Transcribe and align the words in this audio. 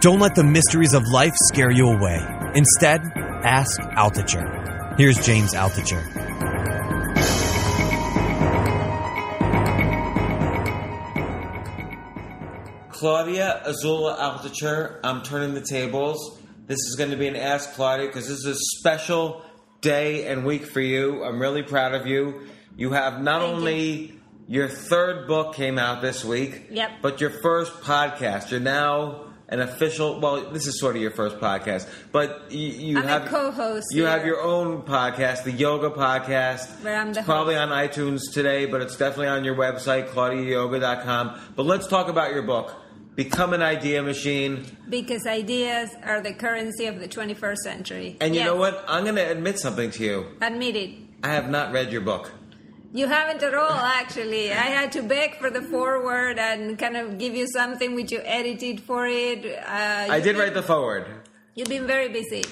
Don't 0.00 0.20
let 0.20 0.34
the 0.36 0.44
mysteries 0.44 0.94
of 0.94 1.02
life 1.08 1.34
scare 1.48 1.70
you 1.72 1.88
away. 1.88 2.24
Instead, 2.54 3.00
ask 3.16 3.80
Altucher. 3.80 4.96
Here's 4.96 5.18
James 5.24 5.54
Altucher. 5.54 6.04
Claudia 12.90 13.62
Azula 13.66 14.18
Altucher, 14.18 14.98
I'm 15.04 15.22
turning 15.22 15.54
the 15.54 15.60
tables. 15.60 16.40
This 16.66 16.78
is 16.78 16.96
going 16.98 17.10
to 17.10 17.16
be 17.16 17.28
an 17.28 17.36
Ask 17.36 17.74
Claudia 17.74 18.06
because 18.06 18.26
this 18.28 18.38
is 18.38 18.46
a 18.46 18.56
special 18.80 19.44
day 19.80 20.26
and 20.26 20.44
week 20.44 20.66
for 20.66 20.80
you. 20.80 21.22
I'm 21.22 21.40
really 21.40 21.62
proud 21.62 21.94
of 21.94 22.06
you. 22.06 22.46
You 22.76 22.90
have 22.92 23.20
not 23.22 23.40
Thank 23.42 23.54
only 23.56 24.14
your 24.48 24.68
third 24.68 25.28
book 25.28 25.54
came 25.54 25.78
out 25.78 26.02
this 26.02 26.24
week, 26.24 26.66
Yep. 26.70 26.90
but 27.02 27.20
your 27.20 27.30
first 27.42 27.72
podcast. 27.82 28.50
You're 28.50 28.60
now 28.60 29.27
an 29.48 29.60
official. 29.60 30.20
Well, 30.20 30.50
this 30.50 30.66
is 30.66 30.78
sort 30.78 30.96
of 30.96 31.02
your 31.02 31.10
first 31.10 31.38
podcast, 31.38 31.88
but 32.12 32.50
you, 32.50 32.68
you 32.68 33.02
have 33.02 33.26
co-host 33.26 33.86
You 33.92 34.04
have 34.04 34.26
your 34.26 34.40
own 34.42 34.82
podcast, 34.82 35.44
the 35.44 35.52
Yoga 35.52 35.90
Podcast. 35.90 36.68
Where 36.84 36.96
I'm 36.96 37.12
the 37.12 37.20
it's 37.20 37.26
probably 37.26 37.54
host. 37.54 37.72
on 37.72 37.88
iTunes 37.88 38.20
today, 38.32 38.66
but 38.66 38.82
it's 38.82 38.96
definitely 38.96 39.28
on 39.28 39.44
your 39.44 39.54
website, 39.56 40.08
claudiayoga.com. 40.08 41.40
But 41.56 41.66
let's 41.66 41.86
talk 41.86 42.08
about 42.08 42.32
your 42.32 42.42
book, 42.42 42.74
Become 43.16 43.52
an 43.54 43.62
Idea 43.62 44.02
Machine. 44.02 44.64
Because 44.88 45.26
ideas 45.26 45.90
are 46.04 46.20
the 46.20 46.32
currency 46.34 46.86
of 46.86 47.00
the 47.00 47.08
21st 47.08 47.56
century. 47.58 48.16
And 48.20 48.34
you 48.34 48.40
Yes. 48.40 48.46
know 48.48 48.56
what? 48.56 48.84
I'm 48.86 49.04
going 49.04 49.16
to 49.16 49.30
admit 49.30 49.58
something 49.58 49.90
to 49.92 50.04
you. 50.04 50.26
Admit 50.40 50.76
it. 50.76 50.90
I 51.24 51.28
have 51.28 51.50
not 51.50 51.72
read 51.72 51.90
your 51.90 52.02
book. 52.02 52.30
You 52.92 53.06
haven't 53.06 53.42
at 53.42 53.54
all, 53.54 53.70
actually. 53.70 54.50
I 54.50 54.68
had 54.78 54.92
to 54.92 55.02
beg 55.02 55.34
for 55.36 55.50
the 55.50 55.60
foreword 55.60 56.38
and 56.38 56.78
kind 56.78 56.96
of 56.96 57.18
give 57.18 57.34
you 57.34 57.46
something 57.46 57.94
which 57.94 58.10
you 58.10 58.20
edited 58.24 58.80
for 58.80 59.06
it. 59.06 59.44
Uh, 59.44 60.06
I 60.10 60.20
did 60.20 60.36
been- 60.36 60.36
write 60.42 60.54
the 60.54 60.62
foreword. 60.62 61.04
You've 61.54 61.68
been 61.68 61.86
very 61.86 62.08
busy. 62.08 62.44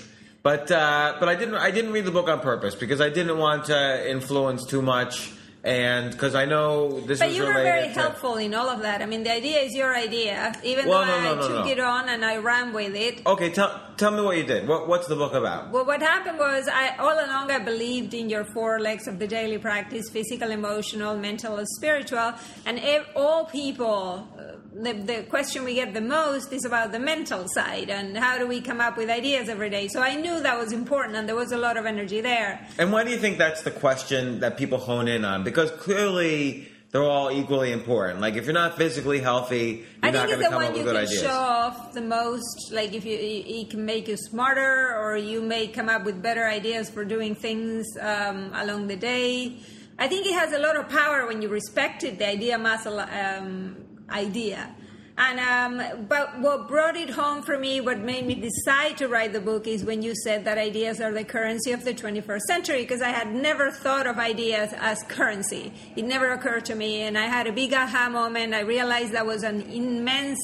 But 0.43 0.71
uh, 0.71 1.17
but 1.19 1.29
I 1.29 1.35
didn't 1.35 1.57
I 1.57 1.71
didn't 1.73 1.93
read 1.93 2.05
the 2.05 2.13
book 2.13 2.29
on 2.29 2.39
purpose 2.41 2.77
because 2.77 3.01
I 3.01 3.09
didn't 3.09 3.39
want 3.39 3.65
to 3.65 4.09
influence 4.11 4.65
too 4.65 4.81
much 4.81 5.33
and 5.67 6.13
because 6.13 6.37
I 6.37 6.45
know 6.45 7.01
this 7.01 7.19
But 7.19 7.35
you 7.35 7.43
were 7.43 7.53
very 7.53 7.89
helpful 7.89 8.37
in 8.37 8.55
all 8.55 8.69
of 8.69 8.83
that. 8.83 9.03
I 9.03 9.07
mean, 9.07 9.25
the 9.25 9.33
idea 9.33 9.59
is 9.63 9.75
your 9.75 9.97
idea, 9.97 10.55
even 10.63 10.87
Well, 10.87 11.01
though 11.01 11.07
no, 11.07 11.35
no, 11.35 11.43
I 11.43 11.49
no, 11.49 11.49
took 11.49 11.67
it 11.67 11.81
on 11.81 12.09
and 12.09 12.25
I 12.25 12.37
ran 12.37 12.73
with 12.73 12.95
it. 12.95 13.27
Okay, 13.27 13.51
tell 13.51 13.83
tell 13.97 14.13
me 14.13 14.23
what 14.23 14.37
you 14.37 14.45
did. 14.45 14.69
What 14.69 14.87
what's 14.87 15.09
the 15.09 15.17
book 15.17 15.35
about? 15.35 15.73
Well, 15.73 15.85
what 15.85 16.01
happened 16.01 16.39
was, 16.39 16.69
I 16.69 16.97
all 16.99 17.19
along 17.27 17.51
I 17.51 17.59
believed 17.59 18.15
in 18.15 18.31
your 18.31 18.45
four 18.45 18.79
legs 18.79 19.09
of 19.09 19.19
the 19.19 19.27
daily 19.27 19.59
practice: 19.59 20.09
physical, 20.09 20.53
emotional, 20.53 21.17
mental, 21.17 21.57
and 21.57 21.69
spiritual. 21.69 22.35
And 22.65 22.81
all 23.17 23.47
people, 23.47 24.29
uh, 24.39 24.43
the, 24.83 24.93
the 24.93 25.23
question 25.25 25.65
we 25.65 25.75
get 25.75 25.95
the 25.95 26.01
most 26.01 26.53
is 26.53 26.65
about 26.65 26.93
the 26.93 26.99
mental 26.99 27.47
side 27.49 27.89
and 27.89 28.17
how 28.17 28.39
do 28.39 28.47
we 28.47 28.61
come 28.61 28.81
up 28.81 28.97
with 28.97 29.09
ideas 29.09 29.49
every 29.49 29.71
day. 29.71 29.89
So 29.89 30.01
I 30.01 30.15
knew 30.15 30.41
that 30.43 30.59
was 30.59 30.73
important, 30.73 31.17
and 31.17 31.29
there 31.29 31.37
was 31.37 31.53
a 31.53 31.57
lot 31.57 31.77
of 31.77 31.87
energy 31.87 32.21
there. 32.21 32.67
And 32.79 32.93
why 32.93 33.05
do 33.05 33.11
you 33.11 33.19
think 33.19 33.39
that's 33.39 33.63
the 33.63 33.71
question 33.71 34.41
that 34.41 34.57
people 34.57 34.79
hone 34.79 35.09
in 35.09 35.25
on? 35.25 35.45
Because 35.45 35.71
clearly 35.71 36.69
they're 36.91 37.03
all 37.03 37.31
equally 37.31 37.73
important. 37.73 38.21
Like 38.21 38.35
if 38.35 38.45
you're 38.45 38.55
not 38.55 38.77
physically 38.77 39.21
healthy, 39.21 39.85
you're 40.03 40.13
not 40.13 40.29
going 40.29 40.41
to 40.41 40.45
come 40.45 40.55
up 40.55 40.73
with 40.73 40.73
good 40.73 40.73
one 40.73 40.73
with 40.73 40.77
you 40.79 40.85
good 40.85 40.95
can 40.95 41.05
ideas. 41.07 41.23
show 41.23 41.31
off 41.31 41.93
the 41.93 42.03
most. 42.03 42.73
Like 42.73 42.93
if 42.93 43.05
you, 43.05 43.17
it 43.19 43.71
can 43.71 43.85
make 43.85 44.09
you 44.09 44.17
smarter, 44.17 44.95
or 44.97 45.17
you 45.17 45.41
may 45.41 45.69
come 45.69 45.89
up 45.89 46.05
with 46.05 46.23
better 46.23 46.47
ideas 46.47 46.91
for 46.91 47.05
doing 47.05 47.35
things 47.35 47.87
um, 48.01 48.53
along 48.55 48.89
the 48.89 48.97
day. 48.97 49.59
I 49.99 50.09
think 50.09 50.27
it 50.27 50.35
has 50.35 50.53
a 50.53 50.59
lot 50.59 50.77
of 50.77 50.91
power 50.91 51.27
when 51.27 51.41
you 51.41 51.49
respect 51.49 52.05
it. 52.05 52.19
The 52.19 52.29
idea 52.29 52.59
muscle 52.59 53.01
um, 53.01 53.86
idea. 54.11 54.75
And 55.19 55.41
um, 55.41 56.07
but 56.09 56.39
what 56.41 56.69
brought 56.69 56.95
it 56.95 57.09
home 57.09 57.43
for 57.43 57.59
me, 57.59 57.81
what 57.81 57.99
made 57.99 58.27
me 58.27 58.35
decide 58.35 58.99
to 58.99 59.09
write 59.09 59.33
the 59.33 59.41
book, 59.41 59.67
is 59.67 59.83
when 59.83 60.03
you 60.03 60.15
said 60.15 60.45
that 60.45 60.59
ideas 60.59 61.01
are 61.01 61.11
the 61.11 61.25
currency 61.25 61.73
of 61.73 61.85
the 61.85 61.95
21st 61.95 62.41
century. 62.41 62.83
Because 62.83 63.01
I 63.01 63.09
had 63.09 63.35
never 63.35 63.71
thought 63.71 64.07
of 64.07 64.19
ideas 64.19 64.75
as 64.77 65.03
currency. 65.05 65.73
It 65.97 66.05
never 66.05 66.33
occurred 66.33 66.67
to 66.67 66.75
me, 66.75 67.03
and 67.03 67.17
I 67.17 67.27
had 67.27 67.47
a 67.47 67.53
big 67.53 67.73
aha 67.73 68.11
moment. 68.11 68.53
I 68.53 68.61
realized 68.61 69.13
that 69.13 69.25
was 69.25 69.43
an 69.43 69.63
immense 69.71 70.39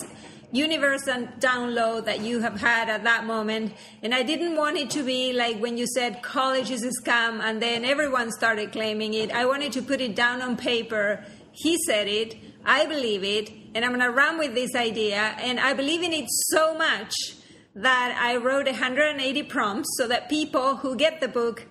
universe 0.53 1.07
and 1.07 1.29
download 1.39 2.05
that 2.05 2.21
you 2.21 2.41
have 2.41 2.61
had 2.61 2.89
at 2.89 3.05
that 3.05 3.25
moment. 3.25 3.73
And 4.03 4.15
I 4.15 4.23
didn't 4.23 4.57
want 4.57 4.77
it 4.77 4.91
to 4.91 5.03
be 5.03 5.33
like 5.33 5.59
when 5.59 5.77
you 5.79 5.87
said 5.87 6.23
college 6.23 6.71
is 6.71 6.85
a 6.85 6.91
scam 7.03 7.41
and 7.41 7.61
then 7.61 7.85
everyone 7.85 8.31
started 8.31 8.71
claiming 8.71 9.15
it. 9.15 9.31
I 9.33 9.47
wanted 9.47 9.73
to 9.73 9.83
put 9.83 10.01
it 10.01 10.15
down 10.15 10.43
on 10.43 10.57
paper. 10.57 11.25
He 11.53 11.79
said 11.87 12.07
it. 12.07 12.37
I 12.65 12.87
believe 12.87 13.25
it. 13.25 13.51
And 13.75 13.85
I'm 13.85 13.91
going 13.93 14.01
to 14.03 14.11
run 14.11 14.39
with 14.39 14.55
this 14.55 14.75
idea. 14.75 15.35
And 15.39 15.59
I 15.59 15.73
believe 15.73 16.03
in 16.03 16.13
it 16.13 16.27
so 16.51 16.75
much 16.77 17.13
that 17.75 18.19
I 18.21 18.37
wrote 18.37 18.67
180 18.67 19.43
prompts 19.45 19.89
so 19.97 20.07
that 20.09 20.29
people 20.29 20.77
who 20.77 20.95
get 20.97 21.21
the 21.21 21.29
book, 21.29 21.67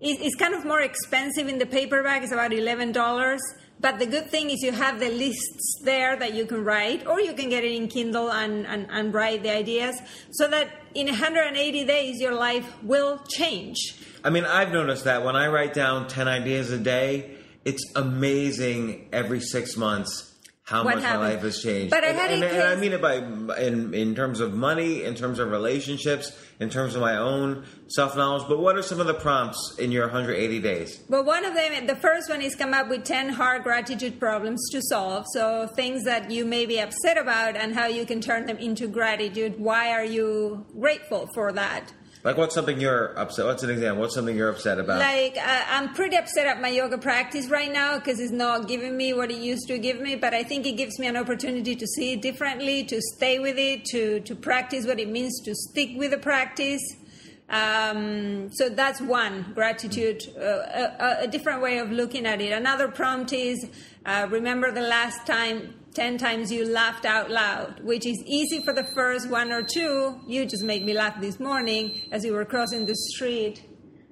it- 0.00 0.20
it's 0.20 0.34
kind 0.34 0.54
of 0.54 0.64
more 0.64 0.80
expensive 0.80 1.48
in 1.48 1.58
the 1.58 1.66
paperback. 1.66 2.22
It's 2.22 2.32
about 2.32 2.50
$11. 2.52 3.40
But 3.80 3.98
the 3.98 4.06
good 4.06 4.30
thing 4.30 4.50
is 4.50 4.62
you 4.62 4.72
have 4.72 4.98
the 4.98 5.10
lists 5.10 5.80
there 5.84 6.16
that 6.16 6.32
you 6.32 6.46
can 6.46 6.64
write, 6.64 7.06
or 7.06 7.20
you 7.20 7.34
can 7.34 7.48
get 7.50 7.64
it 7.64 7.72
in 7.72 7.88
Kindle 7.88 8.30
and, 8.32 8.66
and, 8.66 8.86
and 8.90 9.12
write 9.12 9.42
the 9.42 9.50
ideas, 9.50 10.00
so 10.30 10.48
that 10.48 10.68
in 10.94 11.06
180 11.06 11.84
days 11.84 12.20
your 12.20 12.34
life 12.34 12.72
will 12.82 13.18
change. 13.28 13.76
I 14.22 14.30
mean, 14.30 14.44
I've 14.44 14.70
noticed 14.72 15.04
that 15.04 15.24
when 15.24 15.36
I 15.36 15.48
write 15.48 15.74
down 15.74 16.08
10 16.08 16.28
ideas 16.28 16.70
a 16.70 16.78
day, 16.78 17.36
it's 17.64 17.84
amazing 17.94 19.08
every 19.12 19.40
six 19.40 19.76
months 19.76 20.32
how 20.64 20.82
What 20.82 20.94
much 20.94 21.04
my 21.04 21.16
life 21.18 21.42
has 21.42 21.62
changed. 21.62 21.90
But 21.90 22.04
I 22.04 22.12
had 22.12 22.30
and, 22.30 22.42
and 22.42 22.62
I 22.62 22.74
mean 22.76 22.94
it 22.94 23.02
by 23.02 23.16
in, 23.16 23.92
in 23.92 24.14
terms 24.14 24.40
of 24.40 24.54
money, 24.54 25.04
in 25.04 25.14
terms 25.14 25.38
of 25.38 25.50
relationships, 25.50 26.32
in 26.58 26.70
terms 26.70 26.94
of 26.94 27.02
my 27.02 27.18
own 27.18 27.66
self 27.88 28.16
knowledge. 28.16 28.44
But 28.48 28.60
what 28.60 28.76
are 28.76 28.82
some 28.82 28.98
of 28.98 29.06
the 29.06 29.12
prompts 29.12 29.76
in 29.78 29.92
your 29.92 30.04
180 30.04 30.60
days? 30.60 31.02
Well, 31.06 31.22
one 31.22 31.44
of 31.44 31.54
them, 31.54 31.86
the 31.86 31.96
first 31.96 32.30
one 32.30 32.40
is 32.40 32.54
come 32.54 32.72
up 32.72 32.88
with 32.88 33.04
10 33.04 33.28
hard 33.28 33.62
gratitude 33.62 34.18
problems 34.18 34.66
to 34.70 34.80
solve. 34.80 35.26
So, 35.34 35.66
things 35.66 36.04
that 36.04 36.30
you 36.30 36.46
may 36.46 36.64
be 36.64 36.80
upset 36.80 37.18
about 37.18 37.56
and 37.56 37.74
how 37.74 37.86
you 37.86 38.06
can 38.06 38.22
turn 38.22 38.46
them 38.46 38.56
into 38.56 38.88
gratitude. 38.88 39.60
Why 39.60 39.90
are 39.90 40.04
you 40.04 40.64
grateful 40.80 41.28
for 41.34 41.52
that? 41.52 41.92
Like, 42.24 42.38
what's 42.38 42.54
something 42.54 42.80
you're 42.80 43.12
upset? 43.18 43.44
What's 43.44 43.62
an 43.64 43.68
example? 43.68 44.00
What's 44.00 44.14
something 44.14 44.34
you're 44.34 44.48
upset 44.48 44.78
about? 44.78 44.98
Like, 44.98 45.36
uh, 45.36 45.64
I'm 45.68 45.92
pretty 45.92 46.16
upset 46.16 46.46
at 46.46 46.58
my 46.58 46.68
yoga 46.68 46.96
practice 46.96 47.48
right 47.50 47.70
now 47.70 47.98
because 47.98 48.18
it's 48.18 48.32
not 48.32 48.66
giving 48.66 48.96
me 48.96 49.12
what 49.12 49.30
it 49.30 49.36
used 49.36 49.68
to 49.68 49.76
give 49.78 50.00
me. 50.00 50.16
But 50.16 50.32
I 50.32 50.42
think 50.42 50.64
it 50.64 50.78
gives 50.78 50.98
me 50.98 51.06
an 51.06 51.18
opportunity 51.18 51.76
to 51.76 51.86
see 51.86 52.14
it 52.14 52.22
differently, 52.22 52.82
to 52.84 52.98
stay 53.14 53.38
with 53.38 53.58
it, 53.58 53.84
to 53.92 54.20
to 54.20 54.34
practice 54.34 54.86
what 54.86 54.98
it 54.98 55.10
means 55.10 55.38
to 55.42 55.54
stick 55.54 55.90
with 55.96 56.12
the 56.12 56.18
practice. 56.18 56.80
Um, 57.48 58.50
so 58.52 58.68
that's 58.70 59.00
one 59.00 59.52
gratitude, 59.54 60.22
uh, 60.36 60.40
a, 60.40 61.16
a 61.22 61.26
different 61.28 61.60
way 61.60 61.78
of 61.78 61.90
looking 61.90 62.26
at 62.26 62.40
it. 62.40 62.52
Another 62.52 62.88
prompt 62.88 63.32
is 63.32 63.66
uh, 64.06 64.26
remember 64.30 64.72
the 64.72 64.80
last 64.80 65.26
time 65.26 65.74
10 65.94 66.18
times 66.18 66.50
you 66.50 66.68
laughed 66.68 67.04
out 67.04 67.30
loud, 67.30 67.80
which 67.84 68.04
is 68.04 68.20
easy 68.26 68.60
for 68.64 68.72
the 68.72 68.84
first 68.94 69.30
one 69.30 69.52
or 69.52 69.62
two. 69.62 70.20
You 70.26 70.44
just 70.44 70.64
made 70.64 70.84
me 70.84 70.92
laugh 70.92 71.20
this 71.20 71.38
morning 71.38 72.08
as 72.10 72.24
you 72.24 72.32
were 72.32 72.44
crossing 72.44 72.86
the 72.86 72.96
street 73.14 73.62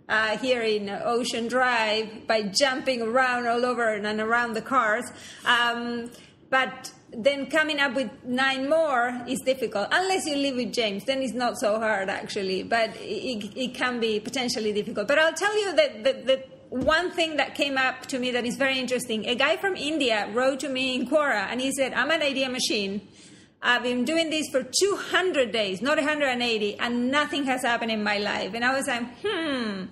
uh, 0.09 0.39
here 0.39 0.63
in 0.63 0.89
Ocean 0.89 1.49
Drive 1.49 2.27
by 2.29 2.43
jumping 2.43 3.03
around 3.03 3.49
all 3.49 3.65
over 3.65 3.95
and 3.95 4.21
around 4.21 4.55
the 4.55 4.63
cars. 4.63 5.05
Um, 5.45 6.11
but 6.51 6.93
then 7.15 7.47
coming 7.47 7.79
up 7.81 7.95
with 7.95 8.11
nine 8.25 8.69
more 8.69 9.23
is 9.29 9.41
difficult. 9.41 9.89
Unless 9.93 10.27
you 10.27 10.37
live 10.37 10.57
with 10.57 10.73
james 10.73 11.05
then 11.05 11.23
it's 11.23 11.35
not 11.35 11.59
so 11.59 11.79
hard 11.79 12.09
actually. 12.09 12.63
But 12.63 12.91
it, 12.97 13.53
it 13.57 13.75
can 13.75 14.01
be 14.01 14.21
potentially 14.21 14.73
difficult. 14.73 15.09
But 15.09 15.19
i'll 15.19 15.35
tell 15.35 15.57
you 15.59 15.75
that 15.77 16.05
the, 16.05 16.13
the 16.13 16.45
one 16.71 17.11
thing 17.11 17.37
that 17.37 17.55
came 17.55 17.77
up 17.77 18.07
to 18.07 18.19
me 18.19 18.31
that 18.31 18.47
is 18.47 18.57
very 18.57 18.79
interesting. 18.79 19.27
A 19.27 19.35
guy 19.35 19.57
from 19.57 19.77
india 19.77 20.29
wrote 20.33 20.61
to 20.61 20.69
me 20.69 20.95
in 20.95 21.09
quora 21.09 21.47
and 21.51 21.61
he 21.61 21.73
said 21.73 21.93
i'm 21.95 22.11
an 22.11 22.23
idea 22.23 22.49
machine. 22.49 23.01
I've 23.65 23.85
been 23.85 24.05
doing 24.05 24.29
this 24.29 24.49
for 24.49 24.65
200 24.65 25.53
days, 25.53 25.81
not 25.81 25.97
180, 25.97 26.81
and 26.81 27.13
nothing 27.13 27.45
has 27.45 27.63
happened 27.63 27.93
in 27.93 28.03
my 28.03 28.19
life. 28.19 28.55
And 28.55 28.65
I 28.65 28.75
was 28.75 28.89
like, 28.89 29.05
hmm, 29.25 29.85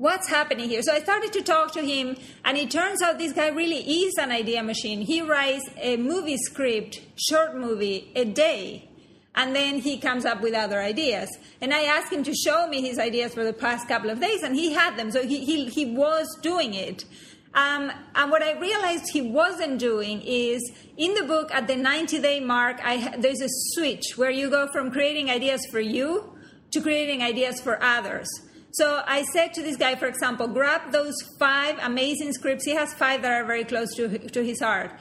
what's 0.00 0.30
happening 0.30 0.66
here? 0.66 0.80
So 0.80 0.94
I 0.94 1.00
started 1.00 1.30
to 1.34 1.42
talk 1.42 1.72
to 1.72 1.82
him, 1.82 2.16
and 2.42 2.56
it 2.56 2.70
turns 2.70 3.02
out 3.02 3.18
this 3.18 3.34
guy 3.34 3.48
really 3.48 4.04
is 4.04 4.14
an 4.16 4.30
idea 4.30 4.62
machine. 4.62 5.02
He 5.02 5.20
writes 5.20 5.68
a 5.76 5.98
movie 5.98 6.38
script, 6.38 7.02
short 7.16 7.54
movie, 7.54 8.10
a 8.16 8.24
day, 8.24 8.88
and 9.34 9.54
then 9.54 9.78
he 9.78 9.98
comes 9.98 10.24
up 10.24 10.40
with 10.40 10.54
other 10.54 10.80
ideas. 10.80 11.28
And 11.60 11.74
I 11.74 11.82
asked 11.82 12.10
him 12.10 12.22
to 12.24 12.34
show 12.34 12.66
me 12.66 12.80
his 12.80 12.98
ideas 12.98 13.34
for 13.34 13.44
the 13.44 13.52
past 13.52 13.88
couple 13.88 14.08
of 14.08 14.22
days, 14.22 14.42
and 14.42 14.56
he 14.56 14.72
had 14.72 14.96
them. 14.96 15.10
So 15.10 15.26
he, 15.26 15.44
he, 15.44 15.66
he 15.66 15.84
was 15.84 16.26
doing 16.40 16.72
it. 16.72 17.04
Um, 17.52 17.92
and 18.14 18.30
what 18.30 18.42
I 18.42 18.58
realized 18.58 19.10
he 19.12 19.20
wasn't 19.20 19.78
doing 19.78 20.22
is 20.22 20.62
in 20.96 21.12
the 21.12 21.24
book 21.24 21.50
at 21.52 21.66
the 21.66 21.76
90 21.76 22.20
day 22.20 22.40
mark, 22.40 22.80
I, 22.82 23.18
there's 23.18 23.42
a 23.42 23.48
switch 23.74 24.16
where 24.16 24.30
you 24.30 24.48
go 24.48 24.66
from 24.72 24.90
creating 24.90 25.28
ideas 25.28 25.60
for 25.70 25.80
you 25.80 26.38
to 26.72 26.80
creating 26.80 27.22
ideas 27.22 27.60
for 27.60 27.82
others. 27.82 28.28
So 28.72 29.02
I 29.06 29.22
said 29.32 29.52
to 29.54 29.62
this 29.62 29.76
guy, 29.76 29.96
for 29.96 30.06
example, 30.06 30.46
grab 30.46 30.92
those 30.92 31.14
five 31.38 31.78
amazing 31.82 32.32
scripts. 32.32 32.64
He 32.64 32.74
has 32.74 32.94
five 32.94 33.22
that 33.22 33.32
are 33.32 33.44
very 33.44 33.64
close 33.64 33.94
to, 33.96 34.08
to 34.18 34.44
his 34.44 34.60
heart. 34.60 34.92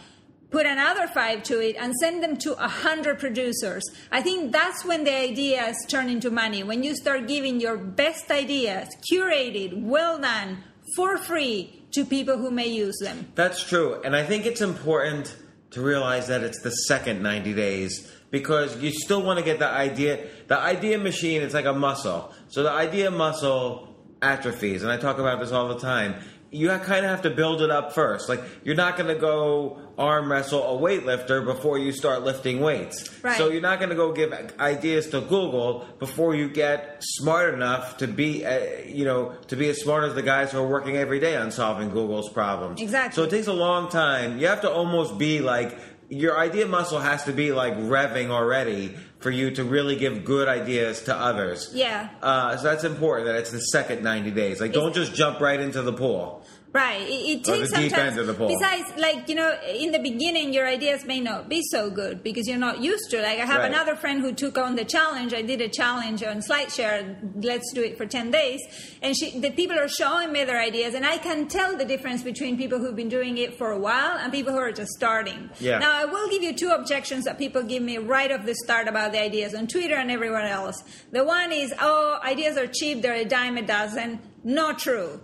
Put 0.50 0.66
another 0.66 1.06
five 1.08 1.44
to 1.44 1.60
it 1.60 1.76
and 1.78 1.94
send 1.96 2.24
them 2.24 2.36
to 2.38 2.54
a 2.54 2.68
hundred 2.68 3.20
producers. 3.20 3.84
I 4.12 4.22
think 4.24 4.52
that's 4.52 4.84
when 4.84 5.04
the 5.04 5.16
ideas 5.16 5.78
turn 5.88 6.10
into 6.10 6.32
money. 6.32 6.64
When 6.64 6.82
you 6.82 6.96
start 6.96 7.28
giving 7.28 7.60
your 7.60 7.78
best 7.78 8.32
ideas, 8.32 8.90
curated, 9.12 9.84
well 9.84 10.18
done, 10.18 10.64
for 10.96 11.18
free, 11.20 11.80
to 11.92 12.06
people 12.06 12.38
who 12.38 12.52
may 12.52 12.68
use 12.68 12.98
them. 13.00 13.32
That's 13.36 13.64
true. 13.64 14.02
And 14.04 14.16
I 14.16 14.24
think 14.24 14.46
it's 14.46 14.62
important 14.62 15.36
to 15.72 15.82
realize 15.82 16.28
that 16.28 16.44
it's 16.44 16.62
the 16.62 16.72
second 16.72 17.22
90 17.22 17.54
days 17.54 18.12
because 18.32 18.82
you 18.82 18.92
still 18.92 19.22
want 19.22 19.40
to 19.40 19.46
get 19.46 19.60
the 19.60 19.68
idea. 19.68 20.28
The 20.48 20.58
idea 20.58 20.98
machine, 20.98 21.42
it's 21.42 21.54
like 21.54 21.66
a 21.66 21.74
muscle. 21.74 22.34
So 22.48 22.64
the 22.64 22.72
idea 22.72 23.12
muscle 23.12 23.96
atrophies. 24.22 24.84
And 24.84 24.92
I 24.92 24.98
talk 24.98 25.18
about 25.18 25.40
this 25.40 25.52
all 25.52 25.70
the 25.70 25.80
time 25.80 26.16
you 26.52 26.70
kind 26.70 27.06
of 27.06 27.12
have 27.12 27.22
to 27.24 27.30
build 27.30 27.62
it 27.62 27.70
up 27.70 27.94
first. 27.94 28.28
Like 28.28 28.42
you're 28.64 28.76
not 28.76 28.98
going 28.98 29.14
to 29.14 29.20
go 29.20 29.80
arm 29.98 30.32
wrestle 30.32 30.64
a 30.64 30.82
weightlifter 30.82 31.46
before 31.46 31.78
you 31.78 31.92
start 31.92 32.24
lifting 32.24 32.60
weights. 32.60 33.24
Right. 33.24 33.38
So 33.38 33.50
you're 33.50 33.62
not 33.62 33.80
going 33.80 33.90
to 33.90 33.96
go 33.96 34.14
give 34.14 34.34
ideas 34.60 35.08
to 35.10 35.22
Google 35.22 35.86
before 36.00 36.36
you 36.36 36.50
get 36.50 36.98
smart 37.02 37.54
enough 37.54 37.98
to 37.98 38.08
be, 38.08 38.46
uh, 38.46 38.60
you 38.86 39.06
know, 39.06 39.36
to 39.48 39.56
be 39.56 39.70
as 39.70 39.82
smart 39.82 40.06
as 40.06 40.16
the 40.16 40.22
guys 40.22 40.52
who 40.52 40.60
are 40.60 40.68
working 40.68 40.96
every 40.98 41.20
day 41.20 41.36
on 41.36 41.52
solving 41.52 41.90
Google's 41.90 42.30
problems. 42.30 42.82
Exactly. 42.82 43.16
So 43.16 43.24
it 43.24 43.30
takes 43.30 43.48
a 43.48 43.54
long 43.54 43.90
time. 43.90 44.40
You 44.40 44.48
have 44.48 44.62
to 44.62 44.72
almost 44.72 45.18
be 45.18 45.42
like 45.42 45.78
your 46.10 46.38
idea 46.38 46.68
muscle 46.68 47.00
has 47.00 47.24
to 47.26 47.32
be 47.32 47.52
like 47.52 47.76
revving 47.78 48.30
already 48.30 48.96
for 49.20 49.30
you 49.30 49.52
to 49.52 49.64
really 49.64 49.96
give 49.96 50.26
good 50.26 50.48
ideas 50.48 51.04
to 51.04 51.16
others. 51.16 51.72
Yeah. 51.74 52.10
Uh, 52.22 52.58
so 52.58 52.64
that's 52.64 52.84
important 52.84 53.28
that 53.28 53.36
it's 53.36 53.52
the 53.52 53.60
second 53.60 54.04
90 54.04 54.32
days. 54.32 54.60
Like, 54.60 54.74
don't 54.74 54.94
just 54.94 55.14
jump 55.14 55.40
right 55.40 55.60
into 55.60 55.82
the 55.82 55.94
pool. 55.94 56.44
Right. 56.72 57.02
It, 57.02 57.40
it 57.40 57.44
takes 57.44 57.70
sometimes. 57.72 57.94
end 57.94 58.20
of 58.20 58.28
the 58.28 58.34
pool. 58.36 58.48
Besides, 58.48 58.94
like 58.98 59.28
you 59.28 59.36
know, 59.36 59.58
in 59.68 59.92
the 59.92 59.98
beginning, 60.00 60.54
your 60.54 60.68
ideas 60.68 61.04
may 61.04 61.20
not 61.20 61.50
be 61.50 61.62
so 61.72 61.90
good 61.90 62.22
because 62.24 62.48
you're 62.48 62.60
not 62.60 62.80
used 62.82 63.10
to. 63.10 63.18
it. 63.18 63.24
Like 63.24 63.40
I 63.40 63.46
have 63.46 63.60
Right. 63.62 63.72
another 63.72 63.96
friend 63.96 64.22
who 64.22 64.34
took 64.34 64.58
on 64.58 64.76
the 64.76 64.86
challenge. 64.86 65.34
I 65.34 65.42
did 65.42 65.62
a 65.62 65.68
challenge 65.68 66.22
on 66.24 66.42
SlideShare. 66.42 67.44
Let's 67.44 67.74
do 67.74 67.82
it 67.82 67.98
for 67.98 68.06
ten 68.06 68.30
days, 68.30 68.62
and 69.02 69.16
she, 69.18 69.40
the 69.40 69.50
people 69.50 69.80
are 69.80 69.88
showing 69.88 70.32
me 70.32 70.44
their 70.44 70.60
ideas, 70.62 70.94
and 70.94 71.06
I 71.06 71.18
can 71.18 71.48
tell 71.48 71.76
the 71.76 71.86
difference 71.86 72.22
between 72.22 72.56
people 72.58 72.78
who've 72.78 72.96
been 72.96 73.10
doing 73.10 73.38
it 73.40 73.58
for 73.58 73.72
a 73.72 73.80
while 73.80 74.18
and 74.20 74.32
people 74.32 74.54
who 74.54 74.60
are 74.60 74.72
just 74.72 74.92
starting. 74.92 75.50
Yeah. 75.60 75.80
Now 75.80 75.92
I 75.92 76.06
will 76.06 76.30
give 76.30 76.44
you 76.44 76.54
two 76.54 76.70
objections 76.70 77.26
that 77.26 77.40
people 77.40 77.64
give 77.64 77.82
me 77.82 77.98
right 77.98 78.32
off 78.32 78.46
the 78.46 78.56
start 78.56 78.88
about 78.88 79.12
the 79.12 79.22
ideas 79.22 79.56
on 79.56 79.66
Twitter 79.68 79.96
and 79.96 80.12
everywhere 80.12 80.46
else. 80.46 80.84
The 81.12 81.24
one 81.24 81.52
is, 81.52 81.74
oh, 81.80 82.20
ideas 82.24 82.58
are 82.58 82.68
cheap; 82.68 83.02
they're 83.02 83.16
a 83.16 83.26
dime 83.26 83.58
a 83.58 83.64
dozen. 83.64 84.20
Not 84.44 84.80
true 84.80 85.20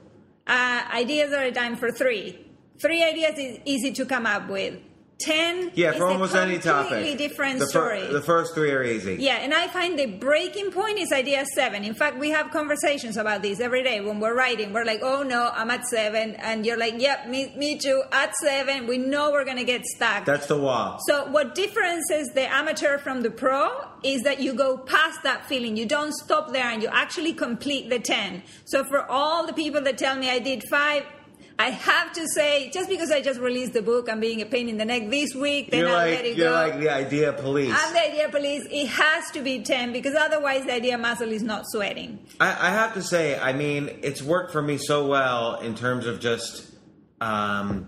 uh, 0.48 0.84
ideas 0.94 1.34
are 1.34 1.44
a 1.44 1.52
dime 1.52 1.76
for 1.76 1.92
three. 1.92 2.40
Three 2.78 3.04
ideas 3.04 3.38
is 3.38 3.60
easy 3.66 3.92
to 3.94 4.06
come 4.06 4.26
up 4.26 4.50
with. 4.50 4.76
Ten 5.18 5.72
Yeah, 5.76 5.94
for 5.94 6.08
almost 6.08 6.36
any 6.36 6.60
topic. 6.60 7.18
different 7.18 7.60
the, 7.60 7.68
fir- 7.68 8.12
the 8.12 8.22
first 8.22 8.54
three 8.54 8.72
are 8.72 8.84
easy. 8.84 9.16
yeah, 9.16 9.36
and 9.38 9.54
I 9.54 9.68
find 9.68 9.98
the 9.98 10.08
breaking 10.08 10.72
point 10.72 11.00
is 11.00 11.14
idea 11.14 11.46
seven. 11.56 11.86
In 11.86 11.94
fact, 11.94 12.18
we 12.18 12.32
have 12.32 12.52
conversations 12.52 13.16
about 13.16 13.42
this 13.42 13.62
every 13.62 13.82
day 13.82 14.02
when 14.02 14.20
we're 14.20 14.36
writing. 14.36 14.74
We're 14.74 14.84
like, 14.84 15.00
oh 15.02 15.24
no, 15.24 15.52
I'm 15.54 15.72
at 15.72 15.86
seven. 15.88 16.36
And 16.36 16.66
you're 16.66 16.78
like, 16.78 16.96
yep, 17.00 17.28
me, 17.30 17.54
me 17.56 17.78
too, 17.78 18.04
at 18.12 18.36
seven. 18.36 18.88
We 18.88 18.98
know 18.98 19.32
we're 19.32 19.46
going 19.46 19.58
to 19.58 19.64
get 19.64 19.86
stuck. 19.86 20.26
That's 20.26 20.48
the 20.48 20.58
wall. 20.58 21.00
So, 21.08 21.26
what 21.32 21.56
differentiates 21.56 22.34
the 22.34 22.52
amateur 22.54 22.98
from 22.98 23.22
the 23.22 23.32
pro 23.32 23.70
is 24.04 24.22
that 24.24 24.42
you 24.42 24.54
go 24.54 24.78
past 24.78 25.24
that 25.24 25.46
feeling. 25.46 25.78
You 25.78 25.86
don't 25.86 26.14
stop 26.14 26.52
there 26.52 26.66
and 26.66 26.82
you 26.84 26.90
actually 26.92 27.32
complete 27.34 27.90
the 27.90 28.00
10. 28.00 28.44
So, 28.66 28.84
for 28.84 29.10
all 29.10 29.48
the 29.48 29.54
people 29.54 29.80
that 29.84 29.98
tell 29.98 30.18
me 30.18 30.30
I 30.30 30.40
did 30.40 30.64
five, 30.70 31.04
I 31.58 31.70
have 31.70 32.12
to 32.14 32.28
say, 32.28 32.70
just 32.72 32.90
because 32.90 33.12
I 33.12 33.22
just 33.22 33.40
released 33.40 33.72
the 33.74 33.82
book, 33.82 34.10
I'm 34.10 34.20
being 34.20 34.42
a 34.42 34.46
pain 34.46 34.68
in 34.68 34.78
the 34.78 34.84
neck 34.84 35.10
this 35.10 35.34
week, 35.34 35.72
then 35.72 35.82
You're 35.82 35.90
I'll 35.90 35.96
like 35.96 36.16
let 36.16 36.26
it 36.26 36.36
you're 36.38 36.50
go. 36.50 36.54
like 36.54 36.80
the 36.80 36.90
idea 36.90 37.32
police. 37.34 37.74
I'm 37.74 37.94
the 37.94 38.06
idea 38.06 38.30
police. 38.30 38.68
It 38.70 38.88
has 38.88 39.32
to 39.32 39.42
be 39.42 39.62
10 39.64 39.94
because 39.94 40.16
otherwise 40.16 40.66
the 40.66 40.74
idea 40.74 40.98
muscle 40.98 41.32
is 41.32 41.44
not 41.44 41.64
sweating. 41.68 42.20
I, 42.42 42.50
I 42.68 42.70
have 42.72 42.94
to 42.96 43.02
say, 43.02 43.40
I 43.40 43.54
mean, 43.54 43.90
it's 44.02 44.22
worked 44.22 44.52
for 44.52 44.62
me 44.62 44.78
so 44.78 45.08
well 45.08 45.56
in 45.62 45.76
terms 45.76 46.06
of 46.08 46.20
just 46.20 46.70
um, 47.22 47.88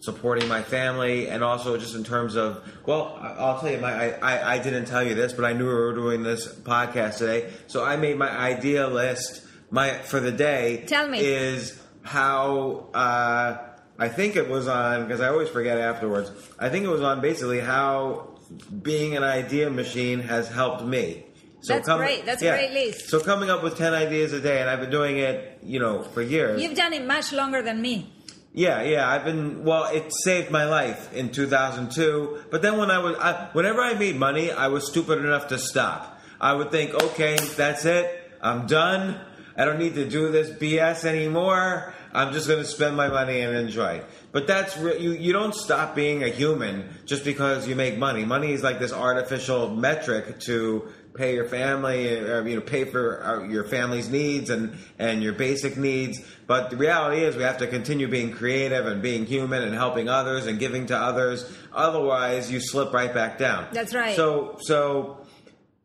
supporting 0.00 0.48
my 0.48 0.62
family, 0.62 1.28
and 1.28 1.44
also 1.44 1.76
just 1.76 1.94
in 1.94 2.04
terms 2.04 2.34
of, 2.34 2.66
well, 2.86 3.18
I'll 3.20 3.60
tell 3.60 3.70
you, 3.70 3.78
my 3.78 3.92
I, 3.92 4.08
I, 4.36 4.52
I 4.54 4.58
didn't 4.58 4.86
tell 4.86 5.02
you 5.04 5.14
this, 5.14 5.34
but 5.34 5.44
I 5.44 5.52
knew 5.52 5.66
we 5.66 5.74
were 5.74 5.92
doing 5.94 6.22
this 6.22 6.48
podcast 6.50 7.18
today, 7.18 7.50
so 7.66 7.84
I 7.84 7.96
made 7.96 8.16
my 8.16 8.30
idea 8.30 8.86
list. 8.88 9.46
My 9.70 9.90
for 9.90 10.20
the 10.20 10.32
day 10.32 10.84
Tell 10.86 11.08
me. 11.08 11.18
is 11.20 11.81
how 12.02 12.88
uh, 12.94 13.58
I 13.98 14.08
think 14.08 14.36
it 14.36 14.48
was 14.48 14.68
on 14.68 15.04
because 15.04 15.20
I 15.20 15.28
always 15.28 15.48
forget 15.48 15.78
afterwards. 15.78 16.30
I 16.58 16.68
think 16.68 16.84
it 16.84 16.88
was 16.88 17.02
on 17.02 17.20
basically 17.20 17.60
how 17.60 18.38
being 18.82 19.16
an 19.16 19.22
idea 19.22 19.70
machine 19.70 20.20
has 20.20 20.48
helped 20.48 20.84
me. 20.84 21.26
That's 21.66 21.88
great. 21.88 22.26
That's 22.26 22.42
a 22.42 22.50
great 22.50 22.72
list. 22.72 23.08
So 23.08 23.20
coming 23.20 23.48
up 23.48 23.62
with 23.62 23.78
ten 23.78 23.94
ideas 23.94 24.32
a 24.32 24.40
day, 24.40 24.60
and 24.60 24.68
I've 24.68 24.80
been 24.80 24.90
doing 24.90 25.18
it, 25.18 25.60
you 25.62 25.78
know, 25.78 26.02
for 26.02 26.20
years. 26.20 26.60
You've 26.60 26.76
done 26.76 26.92
it 26.92 27.06
much 27.06 27.32
longer 27.32 27.62
than 27.62 27.80
me. 27.80 28.12
Yeah, 28.52 28.82
yeah, 28.82 29.08
I've 29.08 29.24
been. 29.24 29.64
Well, 29.64 29.84
it 29.84 30.12
saved 30.24 30.50
my 30.50 30.64
life 30.64 31.12
in 31.14 31.30
2002. 31.30 32.46
But 32.50 32.60
then 32.62 32.76
when 32.78 32.90
I 32.90 32.98
was, 32.98 33.16
I, 33.18 33.48
whenever 33.52 33.80
I 33.80 33.94
made 33.94 34.16
money, 34.16 34.50
I 34.50 34.68
was 34.68 34.86
stupid 34.86 35.18
enough 35.20 35.48
to 35.48 35.58
stop. 35.58 36.20
I 36.40 36.52
would 36.52 36.70
think, 36.70 36.92
okay, 36.92 37.36
that's 37.56 37.84
it. 37.84 38.18
I'm 38.42 38.66
done. 38.66 39.20
I 39.56 39.64
don't 39.64 39.78
need 39.78 39.94
to 39.94 40.08
do 40.08 40.30
this 40.30 40.50
BS 40.50 41.04
anymore. 41.04 41.94
I'm 42.12 42.32
just 42.32 42.46
going 42.46 42.60
to 42.60 42.66
spend 42.66 42.96
my 42.96 43.08
money 43.08 43.40
and 43.40 43.56
enjoy. 43.56 44.02
But 44.32 44.46
that's 44.46 44.76
re- 44.76 44.98
you. 44.98 45.12
You 45.12 45.32
don't 45.32 45.54
stop 45.54 45.94
being 45.94 46.22
a 46.22 46.28
human 46.28 46.88
just 47.06 47.24
because 47.24 47.66
you 47.66 47.74
make 47.74 47.96
money. 47.98 48.24
Money 48.24 48.52
is 48.52 48.62
like 48.62 48.78
this 48.78 48.92
artificial 48.92 49.74
metric 49.74 50.40
to 50.40 50.88
pay 51.14 51.34
your 51.34 51.46
family, 51.46 52.18
or, 52.18 52.46
you 52.46 52.56
know, 52.56 52.62
pay 52.62 52.84
for 52.84 53.22
uh, 53.22 53.46
your 53.46 53.64
family's 53.64 54.08
needs 54.08 54.50
and 54.50 54.76
and 54.98 55.22
your 55.22 55.32
basic 55.32 55.76
needs. 55.76 56.20
But 56.46 56.70
the 56.70 56.76
reality 56.76 57.22
is, 57.22 57.36
we 57.36 57.42
have 57.42 57.58
to 57.58 57.66
continue 57.66 58.08
being 58.08 58.32
creative 58.32 58.86
and 58.86 59.00
being 59.02 59.24
human 59.24 59.62
and 59.62 59.74
helping 59.74 60.08
others 60.08 60.46
and 60.46 60.58
giving 60.58 60.86
to 60.86 60.96
others. 60.96 61.50
Otherwise, 61.72 62.50
you 62.50 62.60
slip 62.60 62.92
right 62.92 63.12
back 63.12 63.38
down. 63.38 63.68
That's 63.72 63.94
right. 63.94 64.16
So 64.16 64.56
so 64.60 65.26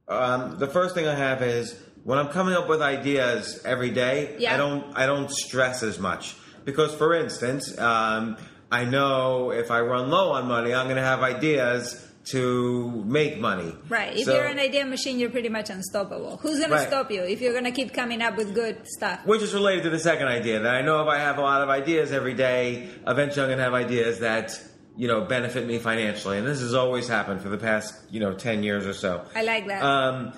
um, 0.07 0.57
the 0.57 0.67
first 0.67 0.95
thing 0.95 1.07
I 1.07 1.15
have 1.15 1.41
is 1.41 1.77
when 2.07 2.17
I'm 2.19 2.29
coming 2.29 2.53
up 2.55 2.69
with 2.69 2.81
ideas 2.81 3.61
every 3.65 3.89
day. 3.91 4.35
Yeah. 4.39 4.53
I 4.53 4.57
don't 4.57 4.83
I 5.01 5.05
don't 5.05 5.29
stress 5.29 5.83
as 5.83 5.99
much 5.99 6.35
because, 6.63 6.91
for 6.95 7.13
instance, 7.13 7.77
um, 7.77 8.37
I 8.71 8.85
know 8.85 9.51
if 9.51 9.69
I 9.71 9.79
run 9.81 10.09
low 10.09 10.31
on 10.31 10.47
money, 10.47 10.73
I'm 10.73 10.85
going 10.85 10.95
to 11.05 11.09
have 11.13 11.21
ideas 11.21 11.81
to 12.31 13.03
make 13.05 13.39
money. 13.39 13.73
Right. 13.89 14.15
If 14.17 14.25
So- 14.25 14.33
you're 14.35 14.45
an 14.45 14.59
idea 14.59 14.85
machine, 14.85 15.19
you're 15.19 15.29
pretty 15.29 15.49
much 15.49 15.69
unstoppable. 15.69 16.37
Who's 16.41 16.59
going 16.59 16.71
Right. 16.71 16.81
to 16.83 16.87
stop 16.87 17.11
you 17.11 17.23
if 17.23 17.39
you're 17.41 17.53
going 17.53 17.63
to 17.65 17.71
keep 17.71 17.93
coming 17.93 18.21
up 18.21 18.35
with 18.37 18.53
good 18.55 18.77
stuff? 18.97 19.19
Which 19.25 19.41
is 19.41 19.53
related 19.53 19.83
to 19.83 19.89
the 19.89 19.99
second 19.99 20.27
idea 20.27 20.59
that 20.61 20.73
I 20.75 20.81
know 20.81 21.01
if 21.01 21.07
I 21.09 21.19
have 21.19 21.37
a 21.37 21.41
lot 21.41 21.61
of 21.61 21.69
ideas 21.69 22.11
every 22.13 22.33
day, 22.33 22.89
eventually 23.05 23.43
I'm 23.43 23.49
going 23.49 23.57
to 23.59 23.63
have 23.65 23.73
ideas 23.73 24.19
that 24.19 24.57
you 24.97 25.07
know 25.07 25.21
benefit 25.21 25.67
me 25.67 25.77
financially, 25.77 26.37
and 26.39 26.47
this 26.47 26.59
has 26.61 26.73
always 26.73 27.07
happened 27.07 27.39
for 27.41 27.49
the 27.49 27.57
past 27.69 27.93
you 28.09 28.19
know 28.19 28.33
ten 28.33 28.63
years 28.63 28.85
or 28.87 28.93
so. 28.93 29.21
I 29.35 29.43
like 29.43 29.67
that. 29.67 29.83
Um, 29.83 30.33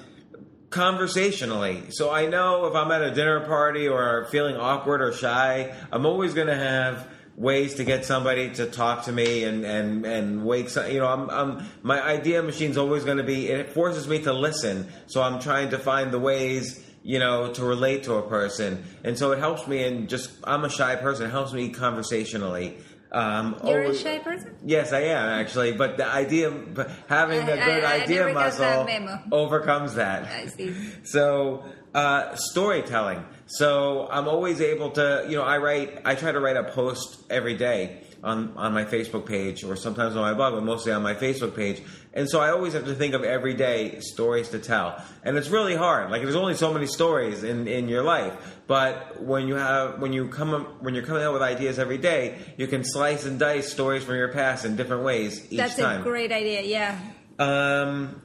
conversationally, 0.69 1.91
so 1.91 2.11
I 2.11 2.27
know 2.27 2.65
if 2.65 2.75
I'm 2.75 2.91
at 2.91 3.01
a 3.01 3.11
dinner 3.11 3.41
party 3.41 3.87
or 3.87 4.25
feeling 4.25 4.55
awkward 4.55 5.01
or 5.01 5.13
shy, 5.13 5.73
I'm 5.91 6.05
always 6.05 6.33
going 6.33 6.47
to 6.47 6.55
have 6.55 7.07
ways 7.39 7.75
to 7.75 7.85
get 7.85 8.03
somebody 8.03 8.49
to 8.51 8.65
talk 8.65 9.05
to 9.05 9.13
me 9.13 9.45
and 9.45 9.63
and 9.63 10.05
and 10.05 10.45
wake 10.45 10.67
some, 10.67 10.91
you 10.91 10.99
know 10.99 11.07
I'm, 11.07 11.29
I'm 11.29 11.65
my 11.81 12.01
idea 12.01 12.43
machine's 12.43 12.77
always 12.77 13.05
going 13.05 13.17
to 13.17 13.23
be 13.23 13.47
it 13.47 13.69
forces 13.69 14.09
me 14.09 14.21
to 14.23 14.33
listen. 14.33 14.89
So 15.07 15.21
i'm 15.21 15.39
trying 15.39 15.69
to 15.69 15.79
find 15.79 16.11
the 16.11 16.19
ways 16.19 16.85
you 17.01 17.17
know 17.17 17.53
to 17.53 17.63
relate 17.63 18.03
to 18.03 18.15
a 18.15 18.27
person. 18.27 18.83
And 19.05 19.17
so 19.17 19.31
it 19.31 19.39
helps 19.39 19.67
me 19.67 19.85
and 19.85 20.09
just 20.09 20.31
i'm 20.43 20.65
a 20.65 20.69
shy 20.69 20.97
person. 20.97 21.27
It 21.27 21.31
helps 21.31 21.53
me 21.53 21.69
conversationally 21.69 22.77
um, 23.11 23.55
You're 23.65 23.83
always- 23.83 23.99
a 23.99 24.03
shy 24.03 24.19
person? 24.19 24.55
Yes, 24.65 24.93
I 24.93 25.01
am 25.01 25.29
actually, 25.29 25.71
but 25.73 25.97
the 25.97 26.05
idea, 26.07 26.51
but 26.51 26.89
having 27.07 27.45
the 27.45 27.53
good 27.53 27.83
I- 27.83 27.97
I 27.97 28.01
idea 28.03 28.31
got 28.33 28.57
that 28.57 29.01
muscle 29.01 29.19
overcomes 29.31 29.95
that. 29.95 30.23
I 30.25 30.45
see. 30.45 30.73
So, 31.03 31.63
uh, 31.95 32.35
storytelling. 32.35 33.25
So 33.47 34.07
I'm 34.11 34.27
always 34.27 34.61
able 34.61 34.91
to, 34.91 35.25
you 35.27 35.37
know, 35.37 35.43
I 35.43 35.57
write, 35.57 36.01
I 36.05 36.15
try 36.15 36.31
to 36.31 36.39
write 36.39 36.57
a 36.57 36.65
post 36.65 37.23
every 37.31 37.55
day 37.55 38.01
on, 38.23 38.53
on 38.57 38.73
my 38.73 38.85
Facebook 38.85 39.25
page 39.25 39.63
or 39.63 39.75
sometimes 39.75 40.15
on 40.15 40.21
my 40.21 40.33
blog, 40.33 40.53
but 40.53 40.63
mostly 40.63 40.91
on 40.91 41.01
my 41.01 41.13
Facebook 41.13 41.55
page. 41.55 41.81
And 42.13 42.29
so 42.29 42.39
I 42.39 42.51
always 42.51 42.73
have 42.73 42.85
to 42.85 42.95
think 42.95 43.13
of 43.13 43.23
every 43.23 43.53
day 43.53 43.99
stories 43.99 44.49
to 44.49 44.59
tell. 44.59 45.01
And 45.23 45.37
it's 45.37 45.49
really 45.49 45.75
hard. 45.75 46.11
Like 46.11 46.21
there's 46.21 46.35
only 46.35 46.55
so 46.55 46.73
many 46.73 46.87
stories 46.87 47.43
in, 47.43 47.67
in 47.67 47.87
your 47.87 48.03
life. 48.03 48.57
But 48.67 49.21
when 49.21 49.47
you 49.47 49.55
have, 49.55 49.99
when 49.99 50.13
you 50.13 50.27
come, 50.27 50.65
when 50.81 50.93
you're 50.93 51.05
coming 51.05 51.23
out 51.23 51.33
with 51.33 51.41
ideas 51.41 51.79
every 51.79 51.97
day, 51.97 52.37
you 52.57 52.67
can 52.67 52.83
slice 52.83 53.25
and 53.25 53.39
dice 53.39 53.71
stories 53.71 54.03
from 54.03 54.15
your 54.15 54.29
past 54.29 54.65
in 54.65 54.75
different 54.75 55.03
ways 55.03 55.51
each 55.51 55.57
That's 55.57 55.75
time. 55.75 55.97
That's 55.97 56.01
a 56.01 56.09
great 56.09 56.31
idea. 56.31 56.61
Yeah. 56.61 56.99
Um, 57.39 58.21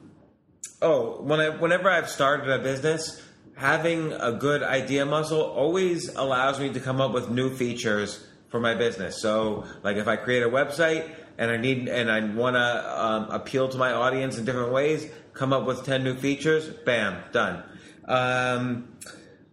oh, 0.82 1.22
when 1.22 1.40
I, 1.40 1.48
whenever 1.50 1.88
I've 1.90 2.10
started 2.10 2.50
a 2.50 2.58
business, 2.58 3.22
having 3.56 4.12
a 4.12 4.32
good 4.32 4.62
idea 4.62 5.06
muscle 5.06 5.40
always 5.40 6.14
allows 6.14 6.58
me 6.58 6.72
to 6.72 6.80
come 6.80 7.00
up 7.00 7.12
with 7.12 7.30
new 7.30 7.54
features 7.54 8.26
for 8.54 8.60
my 8.60 8.74
business. 8.76 9.20
So, 9.20 9.64
like 9.82 9.96
if 9.96 10.06
I 10.06 10.14
create 10.14 10.44
a 10.44 10.48
website 10.48 11.12
and 11.38 11.50
I 11.50 11.56
need 11.56 11.88
and 11.88 12.08
I 12.08 12.24
want 12.24 12.54
to 12.54 13.04
um, 13.04 13.30
appeal 13.30 13.68
to 13.68 13.76
my 13.76 13.90
audience 13.90 14.38
in 14.38 14.44
different 14.44 14.70
ways, 14.70 15.10
come 15.32 15.52
up 15.52 15.66
with 15.66 15.84
ten 15.84 16.04
new 16.04 16.14
features. 16.14 16.68
Bam, 16.68 17.20
done. 17.32 17.64
Um, 18.04 18.94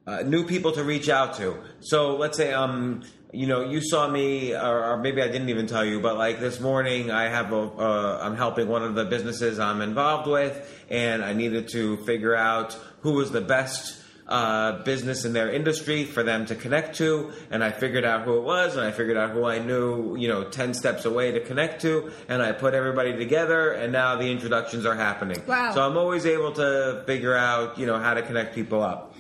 uh, 0.06 0.22
new 0.22 0.46
people 0.46 0.72
to 0.74 0.84
reach 0.84 1.10
out 1.10 1.34
to. 1.38 1.58
So 1.80 2.16
let's 2.16 2.38
say 2.38 2.54
um 2.54 3.02
you 3.34 3.48
know 3.48 3.68
you 3.68 3.82
saw 3.82 4.08
me 4.08 4.54
or, 4.54 4.92
or 4.92 4.98
maybe 4.98 5.20
I 5.24 5.30
didn't 5.30 5.50
even 5.50 5.66
tell 5.66 5.84
you, 5.84 6.00
but 6.00 6.16
like 6.16 6.40
this 6.40 6.60
morning 6.60 7.10
I 7.10 7.24
have 7.24 7.52
a 7.54 7.58
uh, 7.58 8.20
I'm 8.22 8.36
helping 8.36 8.68
one 8.68 8.84
of 8.84 8.94
the 8.94 9.06
businesses 9.06 9.58
I'm 9.58 9.82
involved 9.82 10.30
with, 10.30 10.54
and 10.92 11.26
I 11.26 11.34
needed 11.34 11.70
to 11.70 11.98
figure 12.06 12.36
out 12.36 12.78
who 13.00 13.14
was 13.14 13.32
the 13.32 13.42
best. 13.42 14.00
Uh, 14.32 14.82
business 14.84 15.26
in 15.26 15.34
their 15.34 15.52
industry 15.52 16.06
for 16.06 16.24
them 16.24 16.46
to 16.46 16.56
connect 16.56 16.96
to, 16.96 17.34
and 17.50 17.62
I 17.62 17.72
figured 17.72 18.06
out 18.06 18.24
who 18.24 18.38
it 18.38 18.44
was, 18.44 18.78
and 18.78 18.86
I 18.86 18.92
figured 18.92 19.18
out 19.18 19.32
who 19.32 19.44
I 19.44 19.60
knew, 19.60 20.16
you 20.16 20.30
know, 20.30 20.46
ten 20.46 20.74
steps 20.74 21.04
away 21.04 21.34
to 21.34 21.42
connect 21.42 21.82
to, 21.82 22.14
and 22.30 22.42
I 22.42 22.54
put 22.54 22.74
everybody 22.74 23.12
together, 23.18 23.74
and 23.74 23.92
now 23.92 24.16
the 24.16 24.32
introductions 24.32 24.86
are 24.86 24.96
happening. 24.96 25.44
Wow. 25.46 25.74
So 25.74 25.86
I'm 25.86 25.98
always 25.98 26.26
able 26.26 26.54
to 26.54 27.04
figure 27.06 27.36
out, 27.36 27.78
you 27.78 27.86
know, 27.86 28.00
how 28.00 28.14
to 28.14 28.22
connect 28.22 28.56
people 28.56 28.82
up 28.82 29.11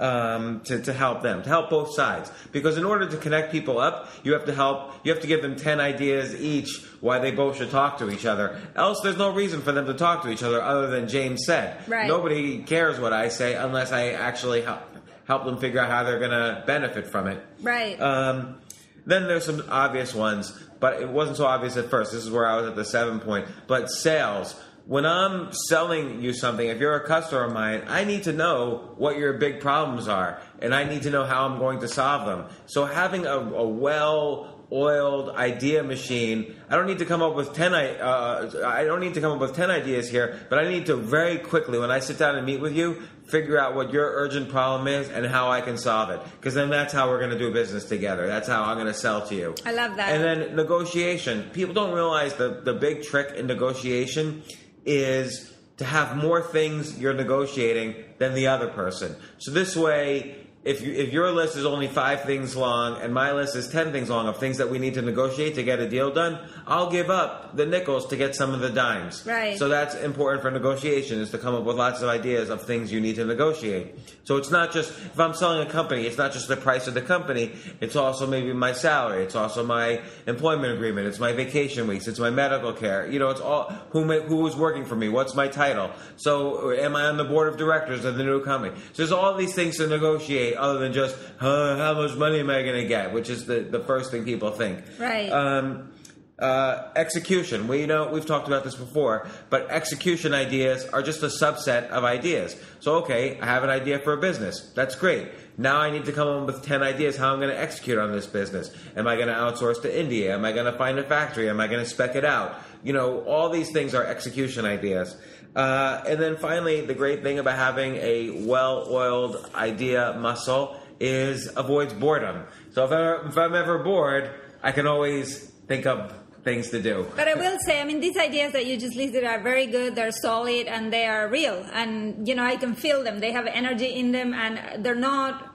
um, 0.00 0.60
to, 0.60 0.80
to 0.80 0.92
help 0.92 1.22
them, 1.22 1.42
to 1.42 1.48
help 1.48 1.70
both 1.70 1.94
sides. 1.94 2.30
Because 2.52 2.78
in 2.78 2.84
order 2.84 3.08
to 3.08 3.16
connect 3.16 3.50
people 3.50 3.78
up, 3.78 4.08
you 4.22 4.32
have 4.32 4.44
to 4.46 4.54
help, 4.54 4.92
you 5.04 5.12
have 5.12 5.22
to 5.22 5.26
give 5.26 5.42
them 5.42 5.56
10 5.56 5.80
ideas 5.80 6.34
each 6.40 6.84
why 7.00 7.18
they 7.18 7.30
both 7.30 7.56
should 7.56 7.70
talk 7.70 7.98
to 7.98 8.10
each 8.10 8.26
other. 8.26 8.60
Else, 8.76 9.00
there's 9.02 9.16
no 9.16 9.32
reason 9.32 9.60
for 9.60 9.72
them 9.72 9.86
to 9.86 9.94
talk 9.94 10.22
to 10.22 10.30
each 10.30 10.42
other 10.42 10.62
other 10.62 10.88
than 10.88 11.08
James 11.08 11.44
said. 11.44 11.80
Right. 11.88 12.06
Nobody 12.06 12.62
cares 12.62 12.98
what 13.00 13.12
I 13.12 13.28
say 13.28 13.54
unless 13.54 13.92
I 13.92 14.10
actually 14.10 14.62
help, 14.62 14.82
help 15.26 15.44
them 15.44 15.58
figure 15.58 15.80
out 15.80 15.90
how 15.90 16.04
they're 16.04 16.18
going 16.18 16.30
to 16.30 16.62
benefit 16.66 17.06
from 17.06 17.26
it. 17.26 17.44
Right. 17.60 18.00
Um, 18.00 18.58
then 19.06 19.24
there's 19.26 19.44
some 19.44 19.64
obvious 19.68 20.14
ones, 20.14 20.52
but 20.80 21.00
it 21.00 21.08
wasn't 21.08 21.38
so 21.38 21.46
obvious 21.46 21.76
at 21.76 21.90
first. 21.90 22.12
This 22.12 22.24
is 22.24 22.30
where 22.30 22.46
I 22.46 22.56
was 22.56 22.66
at 22.68 22.76
the 22.76 22.84
seven 22.84 23.20
point. 23.20 23.46
But 23.66 23.90
sales. 23.90 24.54
When 24.88 25.04
I'm 25.04 25.52
selling 25.52 26.22
you 26.22 26.32
something, 26.32 26.66
if 26.66 26.80
you're 26.80 26.96
a 26.96 27.06
customer 27.06 27.44
of 27.44 27.52
mine, 27.52 27.82
I 27.88 28.04
need 28.04 28.22
to 28.22 28.32
know 28.32 28.94
what 28.96 29.18
your 29.18 29.34
big 29.34 29.60
problems 29.60 30.08
are, 30.08 30.40
and 30.60 30.74
I 30.74 30.84
need 30.84 31.02
to 31.02 31.10
know 31.10 31.26
how 31.26 31.44
I'm 31.44 31.58
going 31.58 31.80
to 31.80 31.88
solve 31.88 32.24
them. 32.24 32.46
So 32.64 32.86
having 32.86 33.26
a, 33.26 33.36
a 33.36 33.68
well 33.68 34.54
oiled 34.72 35.36
idea 35.36 35.82
machine. 35.82 36.54
I 36.70 36.76
don't 36.76 36.86
need 36.86 36.98
to 36.98 37.06
come 37.06 37.22
up 37.22 37.34
with 37.34 37.54
10 37.54 37.72
uh, 37.72 38.62
I 38.66 38.84
don't 38.84 39.00
need 39.00 39.14
to 39.14 39.20
come 39.22 39.32
up 39.32 39.40
with 39.40 39.56
10 39.56 39.70
ideas 39.70 40.10
here, 40.10 40.38
but 40.50 40.58
I 40.58 40.68
need 40.68 40.86
to 40.86 40.96
very 40.96 41.38
quickly 41.38 41.78
when 41.78 41.90
I 41.90 42.00
sit 42.00 42.18
down 42.18 42.36
and 42.36 42.44
meet 42.44 42.60
with 42.60 42.74
you, 42.76 43.02
figure 43.28 43.58
out 43.58 43.74
what 43.74 43.92
your 43.92 44.06
urgent 44.06 44.50
problem 44.50 44.86
is 44.86 45.08
and 45.08 45.24
how 45.26 45.50
I 45.50 45.62
can 45.62 45.78
solve 45.78 46.10
it. 46.10 46.20
Because 46.36 46.54
then 46.54 46.68
that's 46.68 46.92
how 46.92 47.08
we're 47.08 47.18
going 47.18 47.30
to 47.30 47.38
do 47.38 47.50
business 47.50 47.84
together. 47.84 48.26
That's 48.26 48.48
how 48.48 48.64
I'm 48.64 48.76
going 48.76 48.88
to 48.88 48.94
sell 48.94 49.26
to 49.28 49.34
you. 49.34 49.54
I 49.64 49.72
love 49.72 49.96
that. 49.96 50.10
And 50.10 50.22
then 50.22 50.56
negotiation. 50.56 51.48
People 51.52 51.74
don't 51.74 51.94
realize 51.94 52.34
the, 52.34 52.60
the 52.62 52.74
big 52.74 53.02
trick 53.02 53.36
in 53.36 53.46
negotiation 53.46 54.42
is 54.88 55.52
to 55.76 55.84
have 55.84 56.16
more 56.16 56.42
things 56.42 56.98
you're 56.98 57.14
negotiating 57.14 57.94
than 58.18 58.34
the 58.34 58.48
other 58.48 58.68
person. 58.68 59.14
So 59.38 59.52
this 59.52 59.76
way, 59.76 60.47
if 60.68 60.82
you, 60.82 60.92
if 60.92 61.12
your 61.12 61.32
list 61.32 61.56
is 61.56 61.64
only 61.64 61.88
five 61.88 62.22
things 62.22 62.54
long 62.54 63.00
and 63.00 63.14
my 63.14 63.32
list 63.32 63.56
is 63.56 63.68
ten 63.68 63.90
things 63.90 64.10
long 64.10 64.28
of 64.28 64.36
things 64.36 64.58
that 64.58 64.68
we 64.68 64.78
need 64.78 64.94
to 64.94 65.02
negotiate 65.02 65.54
to 65.54 65.62
get 65.62 65.78
a 65.78 65.88
deal 65.88 66.10
done, 66.12 66.38
I'll 66.66 66.90
give 66.90 67.08
up 67.08 67.56
the 67.56 67.64
nickels 67.64 68.06
to 68.08 68.16
get 68.16 68.34
some 68.34 68.52
of 68.52 68.60
the 68.60 68.68
dimes. 68.68 69.24
Right. 69.24 69.58
So 69.58 69.68
that's 69.68 69.94
important 69.94 70.42
for 70.42 70.50
negotiation 70.50 71.20
is 71.20 71.30
to 71.30 71.38
come 71.38 71.54
up 71.54 71.64
with 71.64 71.76
lots 71.76 72.02
of 72.02 72.10
ideas 72.10 72.50
of 72.50 72.62
things 72.62 72.92
you 72.92 73.00
need 73.00 73.16
to 73.16 73.24
negotiate. 73.24 73.94
So 74.24 74.36
it's 74.36 74.50
not 74.50 74.70
just 74.72 74.90
if 74.90 75.18
I'm 75.18 75.32
selling 75.32 75.66
a 75.66 75.70
company, 75.70 76.06
it's 76.06 76.18
not 76.18 76.32
just 76.32 76.48
the 76.48 76.56
price 76.56 76.86
of 76.86 76.92
the 76.92 77.00
company. 77.00 77.52
It's 77.80 77.96
also 77.96 78.26
maybe 78.26 78.52
my 78.52 78.74
salary. 78.74 79.24
It's 79.24 79.34
also 79.36 79.64
my 79.64 80.02
employment 80.26 80.74
agreement. 80.74 81.06
It's 81.06 81.18
my 81.18 81.32
vacation 81.32 81.88
weeks. 81.88 82.06
It's 82.06 82.18
my 82.18 82.28
medical 82.28 82.74
care. 82.74 83.10
You 83.10 83.18
know, 83.18 83.30
it's 83.30 83.40
all 83.40 83.72
who 83.90 84.04
ma- 84.04 84.20
who 84.20 84.46
is 84.46 84.54
working 84.54 84.84
for 84.84 84.96
me. 84.96 85.08
What's 85.08 85.34
my 85.34 85.48
title? 85.48 85.90
So 86.16 86.72
am 86.72 86.94
I 86.94 87.04
on 87.04 87.16
the 87.16 87.24
board 87.24 87.48
of 87.48 87.56
directors 87.56 88.04
of 88.04 88.16
the 88.16 88.24
new 88.24 88.44
company? 88.44 88.76
So 88.92 88.98
there's 88.98 89.12
all 89.12 89.34
these 89.34 89.54
things 89.54 89.78
to 89.78 89.86
negotiate 89.86 90.57
other 90.58 90.78
than 90.78 90.92
just 90.92 91.16
uh, 91.40 91.76
how 91.76 91.94
much 91.94 92.16
money 92.16 92.40
am 92.40 92.50
I 92.50 92.62
going 92.62 92.80
to 92.80 92.88
get, 92.88 93.12
which 93.12 93.30
is 93.30 93.46
the 93.46 93.60
the 93.60 93.80
first 93.80 94.10
thing 94.10 94.24
people 94.24 94.50
think. 94.50 94.82
Right. 94.98 95.30
Um, 95.30 95.92
uh, 96.38 96.90
execution. 96.94 97.66
We 97.66 97.86
know 97.86 98.10
we've 98.10 98.26
talked 98.26 98.46
about 98.46 98.62
this 98.62 98.76
before, 98.76 99.28
but 99.50 99.68
execution 99.70 100.34
ideas 100.34 100.86
are 100.86 101.02
just 101.02 101.22
a 101.24 101.26
subset 101.26 101.88
of 101.88 102.04
ideas. 102.04 102.56
So, 102.78 102.96
okay, 102.96 103.40
I 103.40 103.46
have 103.46 103.64
an 103.64 103.70
idea 103.70 103.98
for 103.98 104.12
a 104.12 104.18
business. 104.18 104.70
That's 104.74 104.94
great. 104.94 105.28
Now 105.56 105.80
I 105.80 105.90
need 105.90 106.04
to 106.04 106.12
come 106.12 106.28
up 106.28 106.46
with 106.46 106.64
ten 106.64 106.82
ideas 106.84 107.16
how 107.16 107.32
I'm 107.32 107.40
going 107.40 107.50
to 107.50 107.58
execute 107.58 107.98
on 107.98 108.12
this 108.12 108.26
business. 108.26 108.70
Am 108.94 109.08
I 109.08 109.16
going 109.16 109.26
to 109.26 109.34
outsource 109.34 109.82
to 109.82 110.00
India? 110.00 110.32
Am 110.32 110.44
I 110.44 110.52
going 110.52 110.70
to 110.70 110.78
find 110.78 110.96
a 111.00 111.02
factory? 111.02 111.50
Am 111.50 111.58
I 111.58 111.66
going 111.66 111.82
to 111.82 111.90
spec 111.90 112.14
it 112.14 112.24
out? 112.24 112.60
You 112.84 112.92
know, 112.92 113.24
all 113.24 113.50
these 113.50 113.72
things 113.72 113.92
are 113.92 114.04
execution 114.04 114.64
ideas. 114.64 115.16
Uh, 115.56 116.02
and 116.06 116.20
then 116.20 116.36
finally, 116.36 116.82
the 116.82 116.94
great 116.94 117.22
thing 117.22 117.38
about 117.38 117.56
having 117.56 117.96
a 117.96 118.44
well-oiled 118.46 119.50
idea 119.54 120.16
muscle 120.18 120.78
is 121.00 121.50
avoids 121.56 121.92
boredom. 121.94 122.44
So 122.72 122.84
if, 122.84 122.92
I, 122.92 123.28
if 123.28 123.36
I'm 123.38 123.54
ever 123.54 123.78
bored, 123.78 124.30
I 124.62 124.72
can 124.72 124.86
always 124.86 125.50
think 125.66 125.86
of 125.86 126.12
things 126.44 126.70
to 126.70 126.80
do. 126.80 127.06
But 127.16 127.28
I 127.28 127.34
will 127.34 127.58
say, 127.66 127.80
I 127.80 127.84
mean, 127.84 128.00
these 128.00 128.16
ideas 128.16 128.52
that 128.52 128.66
you 128.66 128.76
just 128.76 128.96
listed 128.96 129.24
are 129.24 129.40
very 129.40 129.66
good. 129.66 129.94
They're 129.94 130.12
solid 130.12 130.66
and 130.66 130.92
they 130.92 131.06
are 131.06 131.28
real. 131.28 131.66
And, 131.72 132.26
you 132.26 132.34
know, 132.34 132.44
I 132.44 132.56
can 132.56 132.74
feel 132.74 133.02
them. 133.02 133.20
They 133.20 133.32
have 133.32 133.46
energy 133.46 133.86
in 133.86 134.12
them 134.12 134.32
and 134.34 134.84
they're 134.84 134.94
not, 134.94 135.54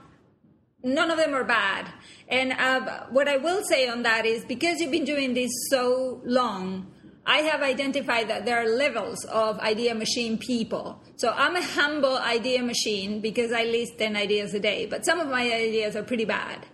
none 0.83 1.09
of 1.09 1.17
them 1.17 1.33
are 1.33 1.43
bad. 1.43 1.91
And 2.27 2.53
uh, 2.53 3.05
what 3.09 3.27
I 3.27 3.37
will 3.37 3.63
say 3.63 3.87
on 3.87 4.03
that 4.03 4.25
is 4.25 4.45
because 4.45 4.79
you've 4.79 4.91
been 4.91 5.05
doing 5.05 5.33
this 5.33 5.51
so 5.69 6.21
long, 6.25 6.92
I 7.25 7.39
have 7.39 7.61
identified 7.61 8.27
that 8.27 8.45
there 8.45 8.57
are 8.57 8.67
levels 8.67 9.23
of 9.25 9.57
idea 9.59 9.95
machine 9.95 10.37
people. 10.37 11.01
So 11.15 11.29
I'm 11.29 11.55
a 11.55 11.63
humble 11.63 12.17
idea 12.17 12.61
machine 12.61 13.21
because 13.21 13.51
I 13.53 13.63
list 13.63 13.97
10 13.97 14.15
ideas 14.15 14.53
a 14.53 14.59
day, 14.59 14.85
but 14.85 15.05
some 15.05 15.19
of 15.19 15.27
my 15.27 15.43
ideas 15.43 15.95
are 15.95 16.03
pretty 16.03 16.25
bad. 16.25 16.65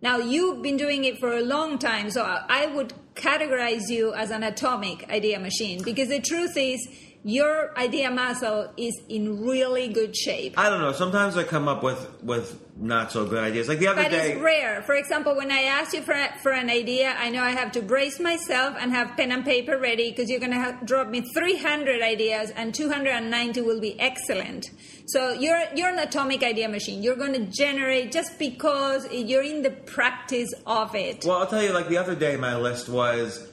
Now, 0.00 0.18
you've 0.18 0.62
been 0.62 0.76
doing 0.76 1.04
it 1.04 1.18
for 1.18 1.32
a 1.32 1.40
long 1.40 1.78
time, 1.78 2.10
so 2.10 2.22
I 2.22 2.66
would 2.66 2.94
categorize 3.14 3.90
you 3.90 4.14
as 4.14 4.30
an 4.30 4.44
atomic 4.44 5.10
idea 5.10 5.40
machine 5.40 5.82
because 5.82 6.08
the 6.08 6.20
truth 6.20 6.56
is, 6.56 6.88
your 7.24 7.76
idea 7.76 8.10
muscle 8.10 8.72
is 8.76 9.00
in 9.08 9.44
really 9.44 9.88
good 9.88 10.16
shape. 10.16 10.54
I 10.56 10.68
don't 10.70 10.80
know. 10.80 10.92
Sometimes 10.92 11.36
I 11.36 11.44
come 11.44 11.68
up 11.68 11.82
with 11.82 12.22
with 12.22 12.60
not 12.80 13.10
so 13.10 13.26
good 13.26 13.42
ideas. 13.42 13.68
Like 13.68 13.80
the 13.80 13.88
other 13.88 14.02
But 14.02 14.10
day, 14.10 14.32
it's 14.32 14.40
rare. 14.40 14.82
For 14.82 14.94
example, 14.94 15.36
when 15.36 15.50
I 15.50 15.62
ask 15.62 15.92
you 15.92 16.02
for, 16.02 16.14
for 16.42 16.52
an 16.52 16.70
idea, 16.70 17.14
I 17.18 17.30
know 17.30 17.42
I 17.42 17.50
have 17.50 17.72
to 17.72 17.82
brace 17.82 18.20
myself 18.20 18.76
and 18.78 18.92
have 18.92 19.16
pen 19.16 19.32
and 19.32 19.44
paper 19.44 19.78
ready 19.78 20.10
because 20.10 20.30
you're 20.30 20.40
going 20.40 20.52
to 20.52 20.78
drop 20.84 21.08
me 21.08 21.22
300 21.34 22.02
ideas 22.02 22.50
and 22.50 22.72
290 22.74 23.60
will 23.62 23.80
be 23.80 23.98
excellent. 23.98 24.66
So 25.06 25.32
you're, 25.32 25.60
you're 25.74 25.88
an 25.88 25.98
atomic 25.98 26.42
idea 26.42 26.68
machine. 26.68 27.02
You're 27.02 27.16
going 27.16 27.32
to 27.32 27.46
generate 27.50 28.12
just 28.12 28.38
because 28.38 29.10
you're 29.12 29.42
in 29.42 29.62
the 29.62 29.70
practice 29.70 30.52
of 30.66 30.94
it. 30.94 31.24
well, 31.24 31.38
I'll 31.38 31.46
tell 31.46 31.62
you. 31.62 31.72
Like 31.72 31.88
the 31.88 31.98
other 31.98 32.14
day, 32.14 32.36
my 32.36 32.56
list 32.56 32.88
was 32.88 33.48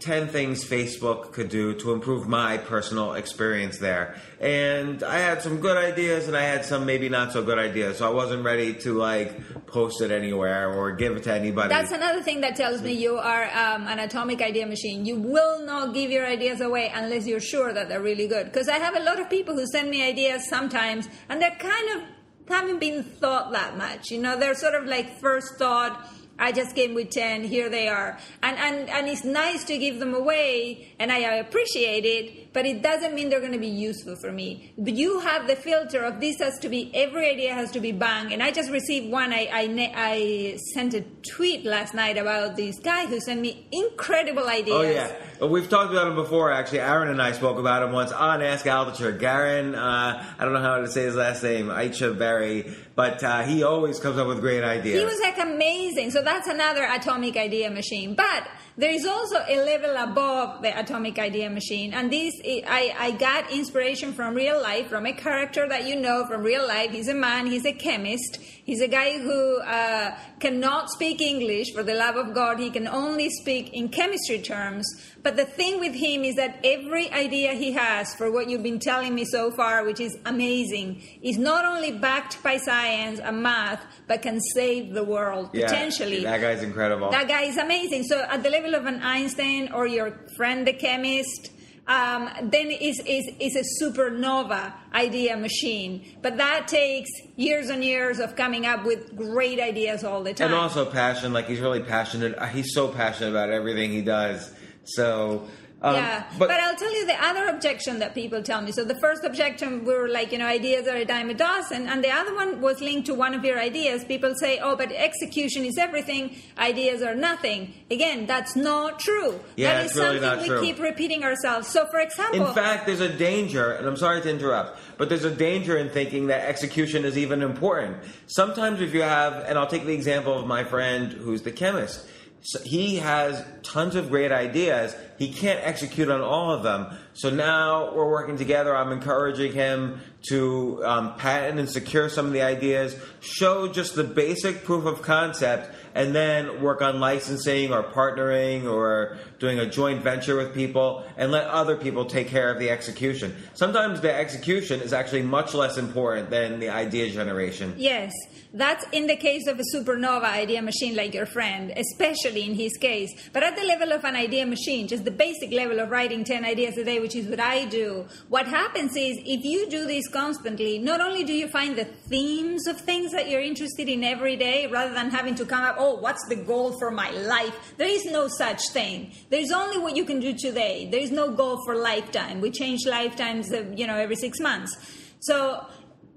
10 0.00 0.28
things 0.28 0.64
Facebook 0.64 1.32
could 1.32 1.50
do 1.50 1.74
to 1.74 1.92
improve 1.92 2.26
my 2.26 2.56
personal 2.56 3.12
experience 3.12 3.78
there. 3.78 4.16
And 4.40 5.02
I 5.02 5.18
had 5.18 5.42
some 5.42 5.60
good 5.60 5.76
ideas 5.76 6.26
and 6.26 6.34
I 6.34 6.42
had 6.42 6.64
some 6.64 6.86
maybe 6.86 7.10
not 7.10 7.32
so 7.32 7.42
good 7.42 7.58
ideas. 7.58 7.98
So 7.98 8.06
I 8.06 8.14
wasn't 8.14 8.44
ready 8.44 8.72
to 8.74 8.94
like 8.94 9.66
post 9.66 10.00
it 10.00 10.10
anywhere 10.10 10.72
or 10.72 10.92
give 10.92 11.16
it 11.16 11.24
to 11.24 11.34
anybody. 11.34 11.68
That's 11.68 11.92
another 11.92 12.22
thing 12.22 12.40
that 12.40 12.56
tells 12.56 12.80
me 12.80 12.92
you 12.92 13.18
are 13.18 13.44
um, 13.44 13.86
an 13.88 13.98
atomic 13.98 14.40
idea 14.40 14.66
machine. 14.66 15.04
You 15.04 15.16
will 15.16 15.62
not 15.66 15.92
give 15.92 16.10
your 16.10 16.26
ideas 16.26 16.62
away 16.62 16.90
unless 16.94 17.26
you're 17.26 17.38
sure 17.38 17.74
that 17.74 17.90
they're 17.90 18.00
really 18.00 18.26
good. 18.26 18.46
Because 18.46 18.70
I 18.70 18.78
have 18.78 18.96
a 18.96 19.00
lot 19.00 19.20
of 19.20 19.28
people 19.28 19.54
who 19.54 19.66
send 19.66 19.90
me 19.90 20.02
ideas 20.02 20.48
sometimes 20.48 21.10
and 21.28 21.42
they're 21.42 21.56
kind 21.58 21.90
of 21.96 22.08
haven't 22.48 22.80
been 22.80 23.02
thought 23.02 23.52
that 23.52 23.76
much. 23.76 24.10
You 24.10 24.22
know, 24.22 24.38
they're 24.38 24.54
sort 24.54 24.74
of 24.74 24.86
like 24.86 25.20
first 25.20 25.58
thought 25.58 26.08
I 26.38 26.52
just 26.52 26.74
came 26.74 26.94
with 26.94 27.10
10, 27.10 27.44
here 27.44 27.68
they 27.68 27.88
are. 27.88 28.18
And, 28.42 28.56
and, 28.58 28.88
and 28.88 29.08
it's 29.08 29.24
nice 29.24 29.64
to 29.64 29.76
give 29.76 29.98
them 29.98 30.14
away, 30.14 30.94
and 30.98 31.10
I 31.10 31.18
appreciate 31.18 32.04
it, 32.04 32.52
but 32.52 32.64
it 32.64 32.82
doesn't 32.82 33.14
mean 33.14 33.28
they're 33.28 33.40
going 33.40 33.52
to 33.52 33.58
be 33.58 33.66
useful 33.66 34.16
for 34.16 34.30
me. 34.30 34.72
But 34.78 34.94
you 34.94 35.20
have 35.20 35.46
the 35.46 35.56
filter 35.56 36.02
of 36.02 36.20
this 36.20 36.38
has 36.38 36.58
to 36.60 36.68
be, 36.68 36.90
every 36.94 37.28
idea 37.28 37.54
has 37.54 37.70
to 37.72 37.80
be 37.80 37.92
bang. 37.92 38.32
And 38.32 38.42
I 38.42 38.50
just 38.50 38.70
received 38.70 39.10
one, 39.10 39.32
I, 39.32 39.48
I, 39.52 39.92
I 39.94 40.58
sent 40.74 40.94
a 40.94 41.04
tweet 41.34 41.64
last 41.64 41.94
night 41.94 42.16
about 42.16 42.56
this 42.56 42.78
guy 42.78 43.06
who 43.06 43.20
sent 43.20 43.40
me 43.40 43.66
incredible 43.72 44.48
ideas. 44.48 44.76
Oh, 44.76 44.82
yeah. 44.82 45.12
We've 45.40 45.68
talked 45.68 45.92
about 45.92 46.08
him 46.08 46.16
before, 46.16 46.50
actually. 46.50 46.80
Aaron 46.80 47.08
and 47.10 47.22
I 47.22 47.30
spoke 47.32 47.58
about 47.58 47.84
him 47.84 47.92
once 47.92 48.10
on 48.10 48.42
Ask 48.42 48.64
Altucher. 48.66 49.16
Garen, 49.18 49.74
uh, 49.74 50.24
I 50.36 50.44
don't 50.44 50.52
know 50.52 50.60
how 50.60 50.80
to 50.80 50.88
say 50.88 51.02
his 51.04 51.14
last 51.14 51.44
name, 51.44 51.66
Aicha 51.66 52.18
Berry, 52.18 52.74
but 52.96 53.22
uh, 53.22 53.42
he 53.42 53.62
always 53.62 54.00
comes 54.00 54.18
up 54.18 54.26
with 54.26 54.40
great 54.40 54.64
ideas. 54.64 54.98
He 54.98 55.04
was 55.04 55.20
like 55.20 55.38
amazing. 55.38 56.10
So 56.10 56.22
that's 56.22 56.48
another 56.48 56.84
atomic 56.90 57.36
idea 57.36 57.70
machine. 57.70 58.14
But 58.14 58.48
there 58.78 58.92
is 58.92 59.04
also 59.04 59.38
a 59.48 59.56
level 59.56 59.96
above 59.96 60.62
the 60.62 60.78
atomic 60.78 61.18
idea 61.18 61.50
machine, 61.50 61.92
and 61.92 62.12
this 62.12 62.32
I, 62.44 62.94
I 62.96 63.10
got 63.10 63.50
inspiration 63.50 64.12
from 64.12 64.34
real 64.34 64.62
life, 64.62 64.88
from 64.88 65.04
a 65.04 65.12
character 65.12 65.68
that 65.68 65.86
you 65.88 65.96
know 65.96 66.24
from 66.26 66.44
real 66.44 66.66
life. 66.66 66.92
He's 66.92 67.08
a 67.08 67.14
man. 67.14 67.46
He's 67.46 67.66
a 67.66 67.72
chemist. 67.72 68.38
He's 68.64 68.80
a 68.80 68.86
guy 68.86 69.18
who 69.18 69.58
uh, 69.62 70.16
cannot 70.38 70.90
speak 70.90 71.20
English 71.20 71.72
for 71.74 71.82
the 71.82 71.94
love 71.94 72.14
of 72.16 72.34
God. 72.34 72.60
He 72.60 72.70
can 72.70 72.86
only 72.86 73.30
speak 73.30 73.72
in 73.72 73.88
chemistry 73.88 74.38
terms. 74.38 74.86
But 75.22 75.36
the 75.36 75.44
thing 75.44 75.80
with 75.80 75.94
him 75.94 76.22
is 76.22 76.36
that 76.36 76.60
every 76.62 77.10
idea 77.10 77.54
he 77.54 77.72
has 77.72 78.14
for 78.14 78.30
what 78.30 78.48
you've 78.48 78.62
been 78.62 78.78
telling 78.78 79.14
me 79.14 79.24
so 79.24 79.50
far, 79.50 79.84
which 79.84 79.98
is 79.98 80.16
amazing, 80.24 81.02
is 81.22 81.36
not 81.36 81.64
only 81.64 81.90
backed 81.92 82.40
by 82.42 82.58
science 82.58 83.18
and 83.18 83.42
math, 83.42 83.84
but 84.06 84.22
can 84.22 84.38
save 84.54 84.94
the 84.94 85.02
world 85.02 85.50
Yeah, 85.52 85.66
potentially. 85.66 86.22
That 86.22 86.40
guy's 86.40 86.62
incredible. 86.62 87.10
That 87.10 87.26
guy 87.26 87.42
is 87.42 87.56
amazing. 87.56 88.04
So 88.04 88.20
at 88.20 88.42
the 88.42 88.50
level 88.50 88.67
of 88.74 88.86
an 88.86 89.00
Einstein 89.02 89.72
or 89.72 89.86
your 89.86 90.18
friend 90.36 90.66
the 90.66 90.72
chemist, 90.72 91.50
um, 91.86 92.28
then 92.42 92.70
is 92.70 93.00
is 93.06 93.30
is 93.40 93.56
a 93.56 93.82
supernova 93.82 94.74
idea 94.92 95.36
machine. 95.36 96.16
But 96.22 96.36
that 96.36 96.68
takes 96.68 97.10
years 97.36 97.70
and 97.70 97.82
years 97.82 98.18
of 98.18 98.36
coming 98.36 98.66
up 98.66 98.84
with 98.84 99.16
great 99.16 99.58
ideas 99.58 100.04
all 100.04 100.22
the 100.22 100.34
time. 100.34 100.48
and 100.48 100.54
also 100.54 100.84
passion. 100.84 101.32
Like 101.32 101.46
he's 101.46 101.60
really 101.60 101.82
passionate. 101.82 102.40
He's 102.50 102.74
so 102.74 102.88
passionate 102.88 103.30
about 103.30 103.50
everything 103.50 103.90
he 103.90 104.02
does. 104.02 104.52
So, 104.84 105.48
um, 105.80 105.94
yeah, 105.94 106.24
but, 106.38 106.50
I'll 106.50 106.74
tell 106.74 106.92
you 106.92 107.06
the 107.06 107.24
other 107.24 107.46
objection 107.46 108.00
that 108.00 108.12
people 108.12 108.42
tell 108.42 108.60
me. 108.60 108.72
So 108.72 108.84
the 108.84 108.98
first 108.98 109.22
objection 109.22 109.84
we 109.84 109.94
were 109.94 110.08
like, 110.08 110.32
you 110.32 110.38
know, 110.38 110.46
ideas 110.46 110.88
are 110.88 110.96
a 110.96 111.04
dime 111.04 111.30
a 111.30 111.34
dozen, 111.34 111.88
and 111.88 112.02
the 112.02 112.10
other 112.10 112.34
one 112.34 112.60
was 112.60 112.80
linked 112.80 113.06
to 113.06 113.14
one 113.14 113.32
of 113.32 113.44
your 113.44 113.60
ideas. 113.60 114.04
People 114.04 114.34
say, 114.34 114.58
oh, 114.58 114.74
but 114.74 114.90
execution 114.90 115.64
is 115.64 115.78
everything, 115.78 116.34
ideas 116.58 117.00
are 117.00 117.14
nothing. 117.14 117.74
Again, 117.92 118.26
that's 118.26 118.56
not 118.56 118.98
true. 118.98 119.38
Yeah, 119.54 119.74
that 119.74 119.86
is 119.86 119.94
really 119.94 120.18
something 120.18 120.42
we 120.42 120.48
true. 120.48 120.60
keep 120.60 120.80
repeating 120.80 121.22
ourselves. 121.22 121.68
So, 121.68 121.86
for 121.86 122.00
example, 122.00 122.48
In 122.48 122.54
fact, 122.54 122.86
there's 122.86 123.00
a 123.00 123.16
danger, 123.16 123.70
and 123.70 123.86
I'm 123.86 123.96
sorry 123.96 124.20
to 124.20 124.30
interrupt, 124.30 124.80
but 124.96 125.08
there's 125.08 125.24
a 125.24 125.34
danger 125.34 125.76
in 125.76 125.90
thinking 125.90 126.26
that 126.26 126.48
execution 126.48 127.04
is 127.04 127.16
even 127.16 127.40
important. 127.40 127.98
Sometimes, 128.26 128.80
if 128.80 128.92
you 128.92 129.02
have, 129.02 129.44
and 129.46 129.56
I'll 129.56 129.68
take 129.68 129.86
the 129.86 129.94
example 129.94 130.36
of 130.36 130.44
my 130.44 130.64
friend 130.64 131.12
who's 131.12 131.42
the 131.42 131.52
chemist. 131.52 132.04
So 132.42 132.60
he 132.62 132.96
has 132.96 133.44
tons 133.62 133.94
of 133.94 134.10
great 134.10 134.32
ideas. 134.32 134.94
He 135.18 135.32
can't 135.32 135.60
execute 135.62 136.08
on 136.08 136.20
all 136.20 136.52
of 136.52 136.62
them. 136.62 136.96
So 137.14 137.30
now 137.30 137.92
we're 137.94 138.08
working 138.08 138.36
together. 138.36 138.76
I'm 138.76 138.92
encouraging 138.92 139.52
him 139.52 140.00
to 140.28 140.84
um, 140.84 141.14
patent 141.16 141.58
and 141.58 141.68
secure 141.68 142.08
some 142.08 142.26
of 142.26 142.32
the 142.32 142.42
ideas, 142.42 142.96
show 143.20 143.68
just 143.68 143.94
the 143.94 144.04
basic 144.04 144.64
proof 144.64 144.84
of 144.84 145.02
concept, 145.02 145.74
and 145.98 146.14
then 146.14 146.62
work 146.62 146.80
on 146.80 147.00
licensing 147.00 147.72
or 147.72 147.82
partnering 147.82 148.70
or 148.70 149.18
doing 149.40 149.58
a 149.58 149.68
joint 149.68 150.00
venture 150.00 150.36
with 150.36 150.54
people 150.54 151.04
and 151.16 151.32
let 151.32 151.48
other 151.48 151.76
people 151.76 152.04
take 152.04 152.28
care 152.28 152.52
of 152.52 152.60
the 152.60 152.70
execution. 152.70 153.34
Sometimes 153.54 154.00
the 154.00 154.14
execution 154.14 154.80
is 154.80 154.92
actually 154.92 155.22
much 155.22 155.54
less 155.54 155.76
important 155.76 156.30
than 156.30 156.60
the 156.60 156.68
idea 156.68 157.10
generation. 157.10 157.74
Yes, 157.76 158.12
that's 158.54 158.84
in 158.92 159.08
the 159.08 159.16
case 159.16 159.48
of 159.48 159.58
a 159.58 159.64
supernova 159.74 160.24
idea 160.24 160.62
machine 160.62 160.94
like 160.94 161.14
your 161.14 161.26
friend, 161.26 161.72
especially 161.76 162.44
in 162.44 162.54
his 162.54 162.76
case. 162.76 163.28
But 163.32 163.42
at 163.42 163.56
the 163.56 163.64
level 163.64 163.92
of 163.92 164.04
an 164.04 164.14
idea 164.14 164.46
machine, 164.46 164.86
just 164.86 165.04
the 165.04 165.10
basic 165.10 165.50
level 165.50 165.80
of 165.80 165.90
writing 165.90 166.22
10 166.22 166.44
ideas 166.44 166.78
a 166.78 166.84
day, 166.84 167.00
which 167.00 167.16
is 167.16 167.26
what 167.26 167.40
I 167.40 167.64
do, 167.64 168.06
what 168.28 168.46
happens 168.46 168.92
is 168.96 169.18
if 169.24 169.44
you 169.44 169.68
do 169.68 169.84
this 169.86 170.06
constantly, 170.08 170.78
not 170.78 171.00
only 171.00 171.24
do 171.24 171.32
you 171.32 171.48
find 171.48 171.76
the 171.76 171.84
themes 171.84 172.68
of 172.68 172.80
things 172.80 173.10
that 173.10 173.28
you're 173.28 173.40
interested 173.40 173.88
in 173.88 174.04
every 174.04 174.36
day 174.36 174.66
rather 174.68 174.94
than 174.94 175.10
having 175.10 175.34
to 175.34 175.44
come 175.44 175.64
up, 175.64 175.76
oh, 175.78 175.87
what's 175.96 176.26
the 176.28 176.36
goal 176.36 176.78
for 176.78 176.90
my 176.90 177.10
life? 177.10 177.74
There 177.76 177.88
is 177.88 178.04
no 178.06 178.28
such 178.28 178.60
thing. 178.70 179.12
There's 179.30 179.50
only 179.52 179.78
what 179.78 179.96
you 179.96 180.04
can 180.04 180.20
do 180.20 180.34
today. 180.34 180.88
There 180.90 181.00
is 181.00 181.10
no 181.10 181.32
goal 181.32 181.62
for 181.64 181.76
lifetime. 181.76 182.40
We 182.40 182.50
change 182.50 182.86
lifetimes, 182.86 183.52
uh, 183.52 183.64
you 183.74 183.86
know, 183.86 183.96
every 183.96 184.16
six 184.16 184.40
months. 184.40 184.76
So, 185.20 185.66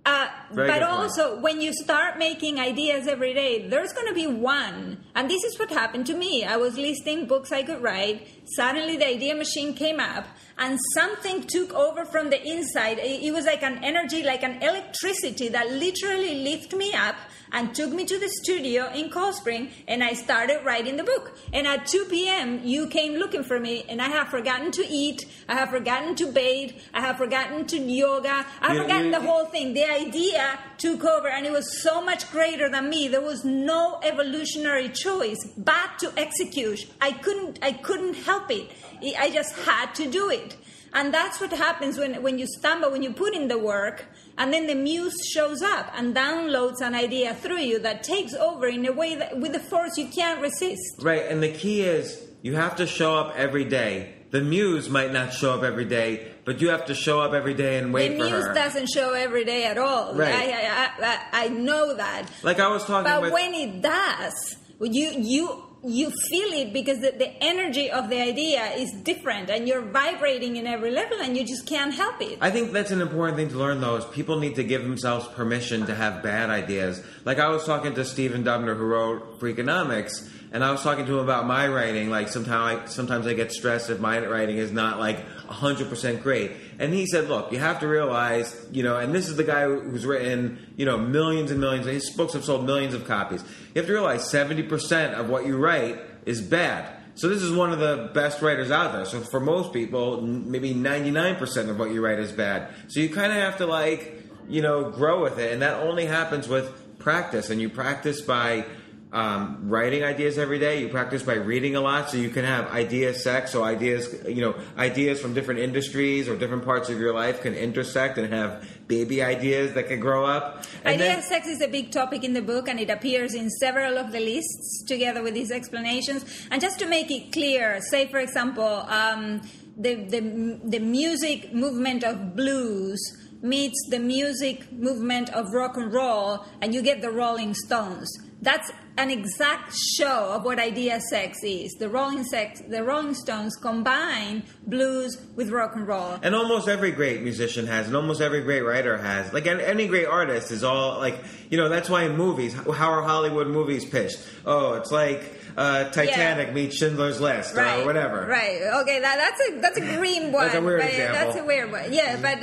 uh, 0.03 0.27
but 0.49 0.55
good 0.55 0.69
point. 0.69 0.83
also, 0.83 1.39
when 1.41 1.61
you 1.61 1.73
start 1.73 2.17
making 2.17 2.59
ideas 2.59 3.07
every 3.07 3.33
day, 3.33 3.67
there's 3.67 3.93
going 3.93 4.07
to 4.07 4.13
be 4.13 4.25
one. 4.25 5.03
And 5.13 5.29
this 5.29 5.43
is 5.43 5.59
what 5.59 5.69
happened 5.69 6.07
to 6.07 6.15
me. 6.15 6.43
I 6.43 6.57
was 6.57 6.75
listing 6.75 7.27
books 7.27 7.51
I 7.51 7.61
could 7.61 7.81
write. 7.81 8.27
Suddenly, 8.55 8.97
the 8.97 9.07
idea 9.07 9.35
machine 9.35 9.75
came 9.75 9.99
up, 9.99 10.25
and 10.61 10.79
something 10.93 11.41
took 11.47 11.73
over 11.73 12.05
from 12.05 12.29
the 12.29 12.41
inside. 12.47 12.99
It, 12.99 13.33
was 13.33 13.45
like 13.45 13.63
an 13.63 13.83
energy, 13.83 14.21
like 14.23 14.43
an 14.43 14.61
electricity 14.61 15.49
that 15.49 15.71
literally 15.71 16.35
lifted 16.35 16.77
me 16.77 16.93
up 16.93 17.15
and 17.53 17.75
took 17.75 17.91
me 17.91 18.05
to 18.05 18.17
the 18.17 18.29
studio 18.43 18.89
in 18.93 19.09
Cold 19.09 19.35
Spring, 19.35 19.71
and 19.87 20.01
I 20.03 20.13
started 20.13 20.63
writing 20.63 20.95
the 20.97 21.03
book. 21.03 21.37
And 21.51 21.67
at 21.67 21.85
2 21.87 22.05
p.m., 22.05 22.61
you 22.63 22.87
came 22.87 23.15
looking 23.15 23.43
for 23.43 23.59
me, 23.59 23.83
and 23.89 24.01
I 24.01 24.07
have 24.07 24.29
forgotten 24.29 24.71
to 24.71 24.87
eat, 24.87 25.25
I 25.49 25.55
have 25.55 25.69
forgotten 25.69 26.15
to 26.15 26.31
bathe, 26.31 26.71
I 26.93 27.01
have 27.01 27.17
forgotten 27.17 27.65
to 27.67 27.77
yoga, 27.77 28.45
I 28.61 28.67
have 28.67 28.75
You- 28.77 28.83
forgotten 28.83 29.05
you- 29.07 29.11
the 29.11 29.21
whole 29.21 29.45
thing. 29.45 29.73
The 29.73 29.83
idea 29.85 30.59
took 30.77 31.03
over, 31.03 31.27
and 31.27 31.45
it 31.45 31.51
was 31.51 31.81
so 31.81 32.01
much 32.01 32.31
greater 32.31 32.69
than 32.69 32.89
me. 32.89 33.07
There 33.09 33.19
was 33.21 33.43
no 33.43 33.99
evolutionary 34.03 34.89
choice 34.89 35.39
but 35.57 35.99
to 35.99 36.13
execute. 36.15 36.85
I 37.01 37.11
couldn't. 37.11 37.59
I 37.61 37.73
couldn't 37.73 38.13
help 38.13 38.49
it. 38.49 38.71
I 39.19 39.29
just 39.31 39.53
had 39.65 39.93
to 39.95 40.09
do 40.09 40.29
it. 40.29 40.50
And 40.93 41.13
that's 41.13 41.39
what 41.39 41.51
happens 41.51 41.97
when, 41.97 42.21
when 42.21 42.37
you 42.37 42.47
stumble, 42.47 42.91
when 42.91 43.01
you 43.01 43.13
put 43.13 43.33
in 43.33 43.47
the 43.47 43.57
work, 43.57 44.05
and 44.37 44.53
then 44.53 44.67
the 44.67 44.75
muse 44.75 45.15
shows 45.33 45.61
up 45.61 45.91
and 45.95 46.15
downloads 46.15 46.81
an 46.81 46.95
idea 46.95 47.33
through 47.33 47.59
you 47.59 47.79
that 47.79 48.03
takes 48.03 48.33
over 48.33 48.67
in 48.67 48.85
a 48.85 48.91
way 48.91 49.15
that 49.15 49.39
with 49.39 49.55
a 49.55 49.59
force 49.59 49.97
you 49.97 50.07
can't 50.07 50.41
resist. 50.41 50.81
Right, 51.01 51.25
and 51.27 51.41
the 51.41 51.51
key 51.51 51.81
is 51.81 52.21
you 52.41 52.55
have 52.55 52.75
to 52.77 52.87
show 52.87 53.15
up 53.15 53.35
every 53.37 53.63
day. 53.63 54.15
The 54.31 54.41
muse 54.41 54.89
might 54.89 55.11
not 55.11 55.33
show 55.33 55.53
up 55.53 55.63
every 55.63 55.85
day, 55.85 56.31
but 56.45 56.61
you 56.61 56.69
have 56.69 56.85
to 56.85 56.95
show 56.95 57.19
up 57.19 57.33
every 57.33 57.53
day 57.53 57.77
and 57.77 57.93
wait 57.93 58.17
the 58.17 58.19
for 58.19 58.25
muse 58.25 58.55
doesn't 58.55 58.87
show 58.87 59.13
every 59.13 59.43
day 59.43 59.65
at 59.65 59.77
all. 59.77 60.15
Right. 60.15 60.33
I, 60.33 60.51
I, 60.51 60.89
I, 61.33 61.45
I 61.45 61.47
know 61.49 61.95
that. 61.95 62.27
Like 62.41 62.59
I 62.59 62.69
was 62.69 62.85
talking 62.85 63.11
But 63.11 63.21
with 63.23 63.33
when 63.33 63.53
it 63.53 63.81
does, 63.81 64.55
you 64.79 65.11
you 65.17 65.63
you 65.83 66.11
feel 66.29 66.53
it 66.53 66.73
because 66.73 66.99
the, 66.99 67.11
the 67.11 67.31
energy 67.43 67.89
of 67.89 68.09
the 68.09 68.21
idea 68.21 68.63
is 68.75 68.91
different, 69.03 69.49
and 69.49 69.67
you're 69.67 69.81
vibrating 69.81 70.57
in 70.57 70.67
every 70.67 70.91
level, 70.91 71.17
and 71.21 71.35
you 71.35 71.43
just 71.45 71.65
can't 71.65 71.93
help 71.93 72.21
it. 72.21 72.37
I 72.41 72.51
think 72.51 72.71
that's 72.71 72.91
an 72.91 73.01
important 73.01 73.37
thing 73.37 73.49
to 73.49 73.57
learn, 73.57 73.81
though, 73.81 73.95
is 73.95 74.05
people 74.05 74.39
need 74.39 74.55
to 74.55 74.63
give 74.63 74.83
themselves 74.83 75.27
permission 75.29 75.85
to 75.87 75.95
have 75.95 76.21
bad 76.21 76.49
ideas. 76.49 77.03
Like 77.25 77.39
I 77.39 77.49
was 77.49 77.65
talking 77.65 77.95
to 77.95 78.05
Stephen 78.05 78.43
Dubner, 78.43 78.77
who 78.77 78.85
wrote 78.85 79.39
Freakonomics, 79.39 80.29
and 80.51 80.63
I 80.63 80.71
was 80.71 80.83
talking 80.83 81.05
to 81.05 81.13
him 81.13 81.23
about 81.23 81.47
my 81.47 81.67
writing. 81.67 82.09
Like 82.09 82.27
sometimes, 82.27 82.81
I, 82.81 82.85
sometimes 82.85 83.25
I 83.25 83.33
get 83.33 83.51
stressed 83.51 83.89
if 83.89 83.99
my 83.99 84.19
writing 84.25 84.57
is 84.57 84.71
not 84.71 84.99
like 84.99 85.25
hundred 85.51 85.89
percent 85.89 86.23
great. 86.23 86.51
And 86.79 86.93
he 86.93 87.05
said, 87.05 87.27
"Look, 87.27 87.51
you 87.51 87.59
have 87.59 87.79
to 87.81 87.87
realize, 87.87 88.55
you 88.71 88.83
know, 88.83 88.97
and 88.97 89.13
this 89.13 89.27
is 89.27 89.35
the 89.35 89.43
guy 89.43 89.65
who's 89.65 90.05
written, 90.05 90.73
you 90.77 90.85
know, 90.85 90.97
millions 90.97 91.51
and 91.51 91.59
millions. 91.59 91.85
His 91.85 92.09
books 92.11 92.33
have 92.33 92.43
sold 92.43 92.65
millions 92.65 92.93
of 92.93 93.05
copies. 93.05 93.43
You 93.73 93.81
have 93.81 93.87
to 93.87 93.93
realize 93.93 94.29
seventy 94.29 94.63
percent 94.63 95.15
of 95.15 95.29
what 95.29 95.45
you 95.45 95.57
write 95.57 95.99
is 96.25 96.41
bad." 96.41 96.97
So 97.15 97.27
this 97.27 97.41
is 97.41 97.53
one 97.53 97.71
of 97.71 97.79
the 97.79 98.09
best 98.13 98.41
writers 98.41 98.71
out 98.71 98.93
there. 98.93 99.05
So 99.05 99.19
for 99.19 99.39
most 99.39 99.73
people, 99.73 100.21
maybe 100.21 100.73
99% 100.73 101.69
of 101.69 101.77
what 101.77 101.91
you 101.91 102.03
write 102.03 102.19
is 102.19 102.31
bad. 102.31 102.73
So 102.87 102.99
you 102.99 103.09
kind 103.09 103.31
of 103.31 103.37
have 103.37 103.57
to 103.57 103.65
like, 103.65 104.23
you 104.47 104.61
know, 104.61 104.89
grow 104.89 105.21
with 105.21 105.37
it. 105.37 105.51
And 105.51 105.61
that 105.61 105.81
only 105.81 106.05
happens 106.05 106.47
with 106.47 106.97
practice. 106.99 107.49
And 107.49 107.59
you 107.61 107.69
practice 107.69 108.21
by 108.21 108.65
um, 109.13 109.69
writing 109.69 110.03
ideas 110.03 110.37
every 110.37 110.59
day. 110.59 110.81
You 110.81 110.87
practice 110.89 111.21
by 111.23 111.33
reading 111.33 111.75
a 111.75 111.81
lot, 111.81 112.09
so 112.09 112.17
you 112.17 112.29
can 112.29 112.45
have 112.45 112.67
idea 112.71 113.13
sex. 113.13 113.51
So 113.51 113.63
ideas, 113.63 114.15
you 114.27 114.41
know, 114.41 114.55
ideas 114.77 115.19
from 115.19 115.33
different 115.33 115.59
industries 115.59 116.29
or 116.29 116.37
different 116.37 116.63
parts 116.63 116.89
of 116.89 116.99
your 116.99 117.13
life 117.13 117.41
can 117.41 117.53
intersect 117.53 118.17
and 118.17 118.33
have 118.33 118.65
baby 118.87 119.21
ideas 119.21 119.73
that 119.73 119.87
can 119.87 119.99
grow 119.99 120.25
up. 120.25 120.65
And 120.83 120.95
Idea 120.95 121.15
then- 121.15 121.21
sex 121.23 121.47
is 121.47 121.61
a 121.61 121.67
big 121.67 121.91
topic 121.91 122.23
in 122.23 122.33
the 122.33 122.41
book, 122.41 122.67
and 122.69 122.79
it 122.79 122.89
appears 122.89 123.33
in 123.33 123.49
several 123.49 123.97
of 123.97 124.11
the 124.11 124.19
lists 124.19 124.83
together 124.87 125.21
with 125.21 125.33
these 125.33 125.51
explanations. 125.51 126.25
And 126.49 126.61
just 126.61 126.79
to 126.79 126.87
make 126.87 127.11
it 127.11 127.31
clear, 127.33 127.79
say 127.89 128.07
for 128.07 128.19
example, 128.19 128.85
um, 128.87 129.41
the, 129.77 129.95
the 129.95 130.59
the 130.65 130.79
music 130.79 131.53
movement 131.53 132.03
of 132.03 132.35
blues 132.35 132.99
meets 133.41 133.79
the 133.89 133.99
music 133.99 134.71
movement 134.71 135.29
of 135.31 135.51
rock 135.53 135.75
and 135.77 135.91
roll, 135.91 136.45
and 136.61 136.73
you 136.73 136.81
get 136.81 137.01
the 137.01 137.09
Rolling 137.09 137.53
Stones. 137.53 138.09
That's 138.41 138.71
an 139.01 139.09
exact 139.09 139.75
show 139.97 140.31
of 140.31 140.43
what 140.43 140.59
idea 140.59 141.01
sex 141.09 141.39
is. 141.43 141.73
The 141.73 141.89
Rolling 141.89 142.23
sex, 142.23 142.61
the 142.61 142.83
Rolling 142.83 143.15
Stones 143.15 143.55
combine 143.55 144.43
blues 144.67 145.17
with 145.35 145.49
rock 145.49 145.75
and 145.75 145.87
roll. 145.87 146.19
And 146.21 146.35
almost 146.35 146.67
every 146.67 146.91
great 146.91 147.23
musician 147.23 147.65
has, 147.65 147.87
and 147.87 147.95
almost 147.95 148.21
every 148.21 148.41
great 148.41 148.61
writer 148.61 148.99
has. 148.99 149.33
Like 149.33 149.47
any, 149.47 149.87
great 149.87 150.05
artist 150.05 150.51
is 150.51 150.63
all 150.63 150.99
like, 150.99 151.17
you 151.49 151.57
know, 151.57 151.67
that's 151.67 151.89
why 151.89 152.03
in 152.03 152.15
movies, 152.15 152.53
how 152.53 152.91
are 152.91 153.01
Hollywood 153.01 153.47
movies 153.47 153.83
pitched? 153.83 154.19
Oh, 154.45 154.75
it's 154.75 154.91
like 154.91 155.40
uh, 155.57 155.89
Titanic 155.91 156.47
Yeah. 156.47 156.53
meets 156.53 156.77
Schindler's 156.77 157.19
List 157.21 157.55
or 157.55 157.85
whatever. 157.85 158.25
Right. 158.27 158.61
Okay. 158.81 158.99
That, 158.99 159.17
that's 159.17 159.49
a 159.49 159.59
that's 159.61 159.77
a 159.77 159.97
green 159.97 160.31
one. 160.31 160.45
That's 160.45 160.55
a 160.55 160.61
weird 160.61 160.81
but 160.81 160.89
example. 160.89 161.15
That's 161.25 161.39
a 161.39 161.45
weird 161.45 161.71
one. 161.71 161.93
Yeah, 161.93 162.17
but 162.21 162.39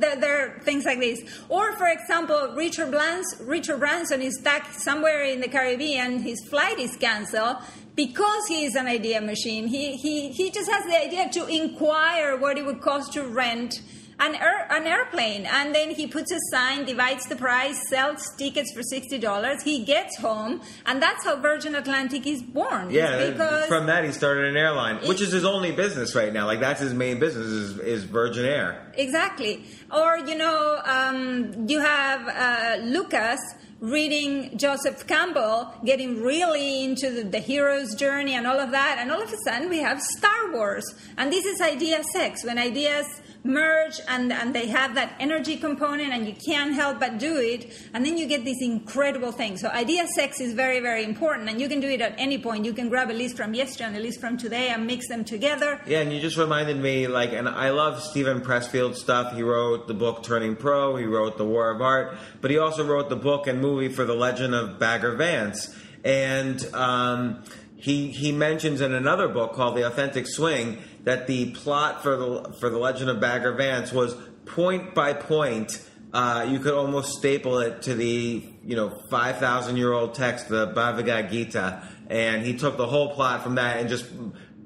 th- 0.00 0.18
there 0.20 0.46
are 0.56 0.58
things 0.60 0.84
like 0.84 0.98
this. 1.00 1.20
Or, 1.48 1.72
for 1.76 1.88
example, 1.88 2.54
Richard 2.56 2.90
Branson, 2.90 3.46
Richard 3.46 3.78
Branson 3.78 4.22
is 4.22 4.38
stuck 4.38 4.66
somewhere 4.72 5.24
in 5.24 5.40
the 5.40 5.48
Caribbean. 5.48 6.20
His 6.20 6.44
flight 6.44 6.78
is 6.78 6.96
canceled 6.96 7.56
because 7.96 8.46
he 8.48 8.64
is 8.64 8.74
an 8.74 8.86
idea 8.86 9.20
machine. 9.20 9.66
He 9.66 9.96
he 9.96 10.30
he 10.32 10.50
just 10.50 10.70
has 10.70 10.84
the 10.84 10.98
idea 11.00 11.28
to 11.30 11.46
inquire 11.46 12.36
what 12.36 12.58
it 12.58 12.64
would 12.66 12.80
cost 12.80 13.12
to 13.14 13.22
rent. 13.24 13.80
An, 14.20 14.36
air, 14.36 14.66
an 14.70 14.86
airplane, 14.86 15.44
and 15.44 15.74
then 15.74 15.90
he 15.90 16.06
puts 16.06 16.30
a 16.30 16.38
sign, 16.52 16.84
divides 16.84 17.26
the 17.26 17.34
price, 17.36 17.78
sells 17.88 18.22
tickets 18.36 18.72
for 18.72 18.82
sixty 18.82 19.18
dollars. 19.18 19.62
He 19.62 19.84
gets 19.84 20.16
home, 20.18 20.60
and 20.86 21.02
that's 21.02 21.24
how 21.24 21.36
Virgin 21.36 21.74
Atlantic 21.74 22.24
is 22.26 22.40
born. 22.40 22.90
Yeah, 22.90 23.30
because 23.30 23.66
from 23.66 23.86
that 23.86 24.04
he 24.04 24.12
started 24.12 24.44
an 24.44 24.56
airline, 24.56 24.98
which 25.08 25.20
is 25.20 25.32
his 25.32 25.44
only 25.44 25.72
business 25.72 26.14
right 26.14 26.32
now. 26.32 26.46
Like 26.46 26.60
that's 26.60 26.80
his 26.80 26.94
main 26.94 27.18
business 27.18 27.46
is, 27.46 27.78
is 27.80 28.04
Virgin 28.04 28.44
Air. 28.44 28.92
Exactly. 28.96 29.64
Or, 29.90 30.18
you 30.18 30.36
know, 30.36 30.80
um, 30.84 31.68
you 31.68 31.80
have 31.80 32.28
uh, 32.28 32.82
Lucas 32.84 33.40
reading 33.80 34.56
Joseph 34.56 35.06
Campbell, 35.06 35.74
getting 35.84 36.22
really 36.22 36.84
into 36.84 37.10
the, 37.10 37.24
the 37.24 37.38
hero's 37.38 37.94
journey 37.96 38.34
and 38.34 38.46
all 38.46 38.60
of 38.60 38.70
that. 38.70 38.98
And 38.98 39.10
all 39.10 39.20
of 39.20 39.30
a 39.32 39.36
sudden, 39.44 39.68
we 39.68 39.78
have 39.78 40.00
Star 40.00 40.52
Wars. 40.52 40.84
And 41.18 41.32
this 41.32 41.44
is 41.44 41.60
idea 41.60 42.02
sex, 42.12 42.44
when 42.44 42.58
ideas 42.58 43.06
merge 43.44 44.00
and, 44.08 44.32
and 44.32 44.54
they 44.54 44.66
have 44.68 44.94
that 44.94 45.14
energy 45.20 45.56
component 45.56 46.12
and 46.12 46.26
you 46.26 46.34
can't 46.46 46.72
help 46.72 46.98
but 46.98 47.18
do 47.18 47.36
it. 47.36 47.72
And 47.92 48.04
then 48.04 48.16
you 48.16 48.26
get 48.26 48.44
this 48.44 48.56
incredible 48.60 49.32
thing. 49.32 49.58
So, 49.58 49.68
idea 49.68 50.06
sex 50.14 50.40
is 50.40 50.54
very, 50.54 50.80
very 50.80 51.04
important. 51.04 51.48
And 51.48 51.60
you 51.60 51.68
can 51.68 51.80
do 51.80 51.88
it 51.88 52.00
at 52.00 52.14
any 52.18 52.38
point. 52.38 52.64
You 52.64 52.72
can 52.72 52.88
grab 52.88 53.10
a 53.10 53.12
list 53.12 53.36
from 53.36 53.54
yesterday 53.54 53.84
and 53.84 53.96
a 53.96 54.00
list 54.00 54.20
from 54.20 54.38
today 54.38 54.68
and 54.70 54.86
mix 54.86 55.08
them 55.08 55.24
together. 55.24 55.80
Yeah, 55.86 56.00
and 56.00 56.12
you 56.12 56.20
just 56.20 56.38
reminded 56.38 56.78
me, 56.78 57.06
like, 57.06 57.32
and 57.32 57.48
I 57.48 57.70
love 57.70 58.02
Steven 58.02 58.40
Pressfield 58.40 58.94
stuff. 58.96 59.34
He 59.34 59.42
wrote 59.42 59.86
the 59.86 59.94
book 59.94 60.22
Turning 60.22 60.56
Pro, 60.56 60.96
he 60.96 61.04
wrote 61.04 61.36
The 61.36 61.44
War 61.44 61.70
of 61.70 61.82
Art, 61.82 62.16
but 62.40 62.50
he 62.50 62.58
also 62.58 62.84
wrote 62.84 63.10
the 63.10 63.16
book 63.16 63.46
and 63.46 63.60
movie 63.60 63.88
for 63.88 64.04
The 64.04 64.14
Legend 64.14 64.54
of 64.54 64.78
Bagger 64.78 65.14
Vance. 65.16 65.76
And 66.02 66.64
um, 66.74 67.42
he 67.76 68.08
he 68.08 68.32
mentions 68.32 68.80
in 68.80 68.92
another 68.92 69.28
book 69.28 69.52
called 69.52 69.76
The 69.76 69.86
Authentic 69.86 70.26
Swing 70.26 70.78
that 71.04 71.26
the 71.26 71.50
plot 71.52 72.02
for 72.02 72.16
the 72.16 72.52
for 72.60 72.68
The 72.70 72.78
Legend 72.78 73.10
of 73.10 73.20
Bagger 73.20 73.52
Vance 73.52 73.92
was 73.92 74.14
point 74.46 74.94
by 74.94 75.12
point. 75.12 75.80
Uh, 76.12 76.46
you 76.48 76.60
could 76.60 76.74
almost 76.74 77.18
staple 77.18 77.58
it 77.58 77.82
to 77.82 77.94
the 77.94 78.42
you 78.64 78.76
know 78.76 78.90
five 79.10 79.38
thousand 79.38 79.76
year 79.76 79.92
old 79.92 80.14
text, 80.14 80.48
the 80.48 80.66
Bhagavad 80.66 81.30
Gita, 81.30 81.82
and 82.08 82.44
he 82.44 82.56
took 82.56 82.76
the 82.76 82.86
whole 82.86 83.12
plot 83.14 83.42
from 83.42 83.56
that 83.56 83.78
and 83.78 83.88
just 83.88 84.06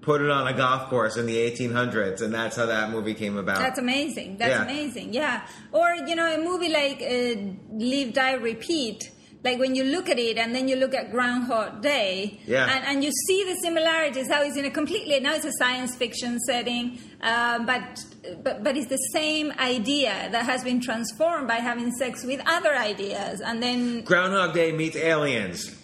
put 0.02 0.20
it 0.22 0.30
on 0.30 0.46
a 0.46 0.54
golf 0.54 0.88
course 0.88 1.16
in 1.18 1.26
the 1.26 1.36
1800s, 1.36 2.22
and 2.22 2.32
that's 2.32 2.56
how 2.56 2.64
that 2.66 2.90
movie 2.90 3.12
came 3.12 3.36
about. 3.36 3.58
That's 3.58 3.78
amazing. 3.78 4.38
That's 4.38 4.50
Yeah. 4.52 4.62
amazing. 4.62 5.12
Yeah. 5.12 5.46
Or 5.72 5.94
you 5.94 6.14
know, 6.14 6.26
a 6.26 6.38
movie 6.38 6.70
like 6.70 7.02
uh, 7.02 7.52
Live, 7.76 8.12
Die, 8.14 8.32
Repeat. 8.34 9.10
Like 9.44 9.58
when 9.60 9.76
you 9.76 9.84
look 9.84 10.08
at 10.08 10.18
it, 10.18 10.36
and 10.36 10.52
then 10.54 10.66
you 10.66 10.74
look 10.76 10.94
at 10.94 11.12
Groundhog 11.12 11.80
Day, 11.80 12.40
Yeah. 12.46 12.74
and, 12.74 12.84
and 12.84 13.04
you 13.04 13.12
see 13.26 13.44
the 13.44 13.54
similarities. 13.62 14.28
How 14.28 14.42
it's 14.42 14.56
in 14.56 14.64
a 14.64 14.70
completely 14.70 15.20
now 15.20 15.34
it's 15.34 15.44
a 15.44 15.52
science 15.58 15.94
fiction 15.94 16.40
setting, 16.40 16.98
uh, 17.22 17.60
but 17.60 18.04
but 18.42 18.64
but 18.64 18.76
it's 18.76 18.88
the 18.88 18.96
same 19.12 19.52
idea 19.60 20.28
that 20.32 20.44
has 20.44 20.64
been 20.64 20.80
transformed 20.80 21.46
by 21.46 21.56
having 21.56 21.92
sex 21.92 22.24
with 22.24 22.40
other 22.46 22.74
ideas, 22.74 23.40
and 23.40 23.62
then 23.62 24.02
Groundhog 24.02 24.54
Day 24.54 24.72
meets 24.72 24.96
aliens. 24.96 25.74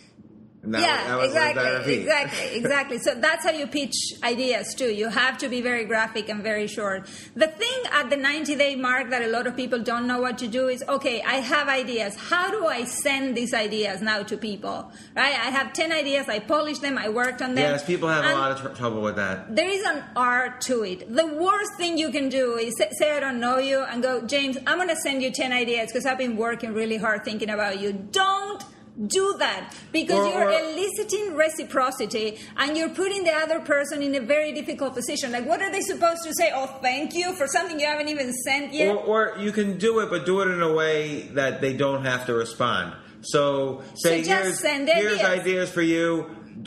And 0.64 0.74
that 0.74 0.80
yeah, 0.82 1.16
was- 1.16 1.32
that 1.34 1.50
exactly, 1.50 1.94
exactly, 1.94 2.56
exactly. 2.56 2.98
So 2.98 3.14
that's 3.14 3.44
how 3.44 3.52
you 3.52 3.66
pitch 3.66 3.94
ideas 4.22 4.74
too. 4.74 4.90
You 4.92 5.08
have 5.08 5.38
to 5.38 5.48
be 5.48 5.60
very 5.60 5.84
graphic 5.84 6.28
and 6.28 6.42
very 6.42 6.66
short. 6.66 7.06
The 7.34 7.48
thing 7.48 7.78
at 7.92 8.10
the 8.10 8.16
90 8.16 8.56
day 8.56 8.74
mark 8.76 9.10
that 9.10 9.22
a 9.22 9.28
lot 9.28 9.46
of 9.46 9.56
people 9.56 9.80
don't 9.82 10.06
know 10.06 10.20
what 10.20 10.38
to 10.38 10.48
do 10.48 10.68
is, 10.68 10.82
okay, 10.88 11.22
I 11.22 11.36
have 11.36 11.68
ideas. 11.68 12.16
How 12.16 12.50
do 12.50 12.66
I 12.66 12.84
send 12.84 13.36
these 13.36 13.52
ideas 13.54 14.00
now 14.02 14.22
to 14.22 14.36
people? 14.36 14.90
Right? 15.14 15.34
I 15.34 15.50
have 15.50 15.72
10 15.72 15.92
ideas. 15.92 16.28
I 16.28 16.38
polish 16.38 16.78
them. 16.78 16.96
I 16.98 17.08
worked 17.08 17.42
on 17.42 17.54
them. 17.54 17.64
Yes, 17.72 17.84
people 17.84 18.08
have 18.08 18.24
a 18.24 18.32
lot 18.34 18.52
of 18.52 18.60
tr- 18.60 18.76
trouble 18.78 19.02
with 19.02 19.16
that. 19.16 19.54
there 19.54 19.68
is 19.68 19.84
an 19.84 20.02
art 20.16 20.60
to 20.62 20.82
it. 20.84 21.14
The 21.14 21.26
worst 21.26 21.74
thing 21.76 21.98
you 21.98 22.10
can 22.10 22.28
do 22.28 22.56
is 22.56 22.74
say, 22.78 22.88
say 22.98 23.16
I 23.16 23.20
don't 23.20 23.40
know 23.40 23.58
you 23.58 23.82
and 23.82 24.02
go, 24.02 24.22
James, 24.26 24.56
I'm 24.66 24.76
going 24.78 24.88
to 24.88 24.96
send 24.96 25.22
you 25.22 25.30
10 25.30 25.52
ideas 25.52 25.88
because 25.92 26.06
I've 26.06 26.18
been 26.18 26.36
working 26.36 26.72
really 26.72 26.96
hard 26.96 27.24
thinking 27.24 27.50
about 27.50 27.80
you. 27.80 27.92
Don't 27.92 28.64
do 29.08 29.34
that 29.38 29.74
because 29.92 30.26
Or- 30.26 30.30
you're 30.32 30.50
or- 30.52 30.60
eliciting 30.60 31.34
reciprocity 31.34 32.38
and 32.56 32.76
you're 32.76 32.90
putting 32.90 33.24
the 33.24 33.32
other 33.34 33.60
person 33.60 34.02
in 34.02 34.14
a 34.14 34.20
very 34.20 34.52
difficult 34.52 34.94
position. 34.94 35.32
Like, 35.32 35.46
what 35.46 35.60
are 35.62 35.70
they 35.70 35.80
supposed 35.80 36.22
to 36.24 36.32
say? 36.34 36.52
Oh, 36.54 36.66
thank 36.80 37.14
you 37.14 37.32
for 37.34 37.46
something 37.48 37.80
you 37.80 37.86
haven't 37.86 38.08
even 38.08 38.32
sent 38.32 38.72
yet. 38.72 38.94
Or, 38.94 39.32
or 39.34 39.38
you 39.38 39.50
can 39.52 39.78
do 39.78 39.98
it, 40.00 40.10
but 40.10 40.24
do 40.26 40.40
it 40.42 40.48
in 40.48 40.62
a 40.62 40.72
way 40.72 41.22
that 41.34 41.60
they 41.60 41.72
don't 41.76 42.04
have 42.04 42.26
to 42.26 42.34
respond. 42.34 42.94
So 43.22 43.82
say 43.94 44.22
So 44.22 44.28
just 44.28 44.64
here's, 44.64 44.88
here's 44.88 45.20
ideas 45.22 45.70
for 45.70 45.82
you. 45.82 46.26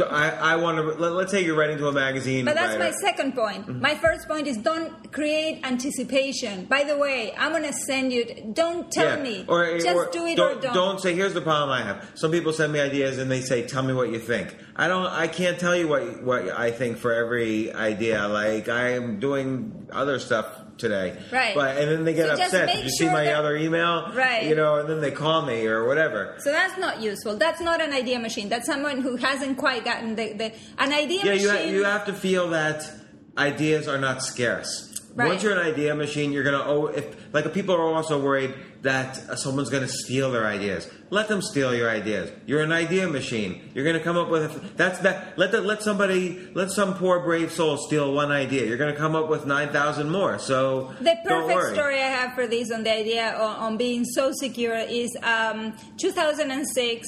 I, 0.10 0.30
I 0.30 0.56
want 0.58 0.78
to. 0.78 0.84
Let, 0.84 1.14
let's 1.14 1.32
say 1.32 1.44
you're 1.44 1.56
writing 1.56 1.78
to 1.78 1.88
a 1.88 1.92
magazine. 1.92 2.46
But 2.46 2.56
that's 2.56 2.78
my 2.78 2.92
second 2.92 3.36
point. 3.36 3.68
Mm-hmm. 3.68 3.82
My 3.82 3.96
first 3.96 4.28
point 4.28 4.48
is 4.48 4.58
don't 4.58 5.12
create 5.12 5.66
anticipation. 5.66 6.66
By 6.66 6.84
the 6.84 6.98
way, 6.98 7.34
I'm 7.38 7.52
going 7.52 7.64
to 7.64 7.74
send 7.74 8.12
you. 8.14 8.26
Don't 8.54 8.92
tell 8.92 9.18
Yeah. 9.18 9.24
me. 9.24 9.46
Or, 9.48 9.78
Just 9.80 9.88
or 9.88 10.10
do 10.12 10.26
it 10.26 10.36
don't, 10.36 10.64
or 10.66 10.74
don't. 10.74 11.00
say. 11.02 11.14
Here's 11.16 11.34
the 11.34 11.42
problem 11.42 11.70
I 11.70 11.84
have. 11.84 12.10
Some 12.16 12.32
people 12.32 12.54
send 12.54 12.74
me 12.74 12.80
ideas 12.80 13.18
and 13.18 13.30
they 13.32 13.42
say, 13.42 13.66
"Tell 13.66 13.84
me 13.84 13.94
what 13.94 14.10
you 14.10 14.20
think." 14.20 14.56
I 14.76 14.88
don't. 14.88 15.06
I 15.08 15.28
can't 15.28 15.60
tell 15.60 15.76
you 15.76 15.88
what 15.88 16.24
what 16.24 16.50
I 16.50 16.72
think 16.72 16.98
for 16.98 17.14
every 17.14 17.72
idea. 17.74 18.28
Like 18.28 18.70
I 18.70 18.94
am 18.94 19.20
doing 19.20 19.88
other 19.92 20.20
stuff 20.20 20.46
today, 20.78 21.18
Right. 21.32 21.56
But 21.56 21.78
and 21.78 21.90
then 21.90 22.04
they 22.06 22.14
get 22.14 22.38
So 22.38 22.44
upset. 22.44 22.74
Did 22.76 22.84
you 22.86 22.90
see 22.90 23.06
my 23.06 23.34
other 23.34 23.56
email? 23.56 24.12
Right. 24.14 24.46
You 24.48 24.56
know, 24.56 24.76
and 24.76 24.88
then 24.90 25.02
they 25.02 25.12
call 25.12 25.42
me 25.42 25.66
or 25.66 25.88
whatever. 25.88 26.36
So 26.40 26.52
that's 26.52 26.78
not 26.78 27.02
useful. 27.02 27.38
That's 27.38 27.62
not 27.62 27.82
an 27.82 27.94
idea 27.94 28.20
machine. 28.20 28.50
That's 28.50 28.66
someone 28.66 29.02
who 29.02 29.16
hasn't 29.18 29.58
quite 29.58 29.84
gotten 29.84 30.16
the, 30.16 30.34
the 30.34 30.54
an 30.78 30.94
idea 30.94 31.26
Yeah, 31.26 31.34
you, 31.34 31.50
ha- 31.50 31.64
you 31.66 31.84
have 31.84 32.06
to 32.06 32.14
feel 32.14 32.50
that 32.50 32.90
ideas 33.38 33.88
are 33.88 33.98
not 33.98 34.24
scarce. 34.24 35.02
Right. 35.16 35.30
Once 35.30 35.44
you're 35.44 35.54
an 35.60 35.66
idea 35.66 35.96
machine, 35.96 36.32
you're 36.32 36.44
gonna 36.44 36.64
oh 36.64 36.88
if 36.88 37.17
like 37.34 37.54
people 37.54 37.76
are 37.76 37.94
also 37.94 38.22
worried 38.22 38.54
that 38.82 39.40
someone's 39.40 39.70
gonna 39.70 39.88
steal 39.88 40.32
their 40.32 40.46
ideas. 40.46 40.90
Let 41.10 41.28
them 41.28 41.42
steal 41.42 41.74
your 41.74 41.90
ideas. 41.90 42.32
You're 42.46 42.62
an 42.62 42.72
idea 42.72 43.08
machine. 43.08 43.72
You're 43.74 43.86
gonna 43.86 44.04
come 44.04 44.18
up 44.18 44.30
with 44.30 44.78
that's 44.78 45.00
that. 45.00 45.38
Let 45.38 45.52
the, 45.52 45.62
let 45.62 45.82
somebody 45.82 46.50
let 46.54 46.72
some 46.72 46.96
poor 46.96 47.20
brave 47.22 47.52
soul 47.52 47.78
steal 47.78 48.14
one 48.14 48.32
idea. 48.32 48.66
You're 48.66 48.78
gonna 48.78 48.96
come 48.96 49.16
up 49.16 49.30
with 49.30 49.46
nine 49.46 49.70
thousand 49.70 50.10
more. 50.10 50.40
So 50.40 50.94
the 51.00 51.16
perfect 51.26 51.74
story 51.74 51.96
I 51.96 52.08
have 52.08 52.34
for 52.34 52.48
this 52.48 52.72
on 52.72 52.84
the 52.84 52.94
idea 52.94 53.34
on, 53.36 53.56
on 53.56 53.78
being 53.78 54.06
so 54.06 54.32
secure 54.34 54.78
is 54.78 55.16
um, 55.24 55.76
2006. 55.98 57.08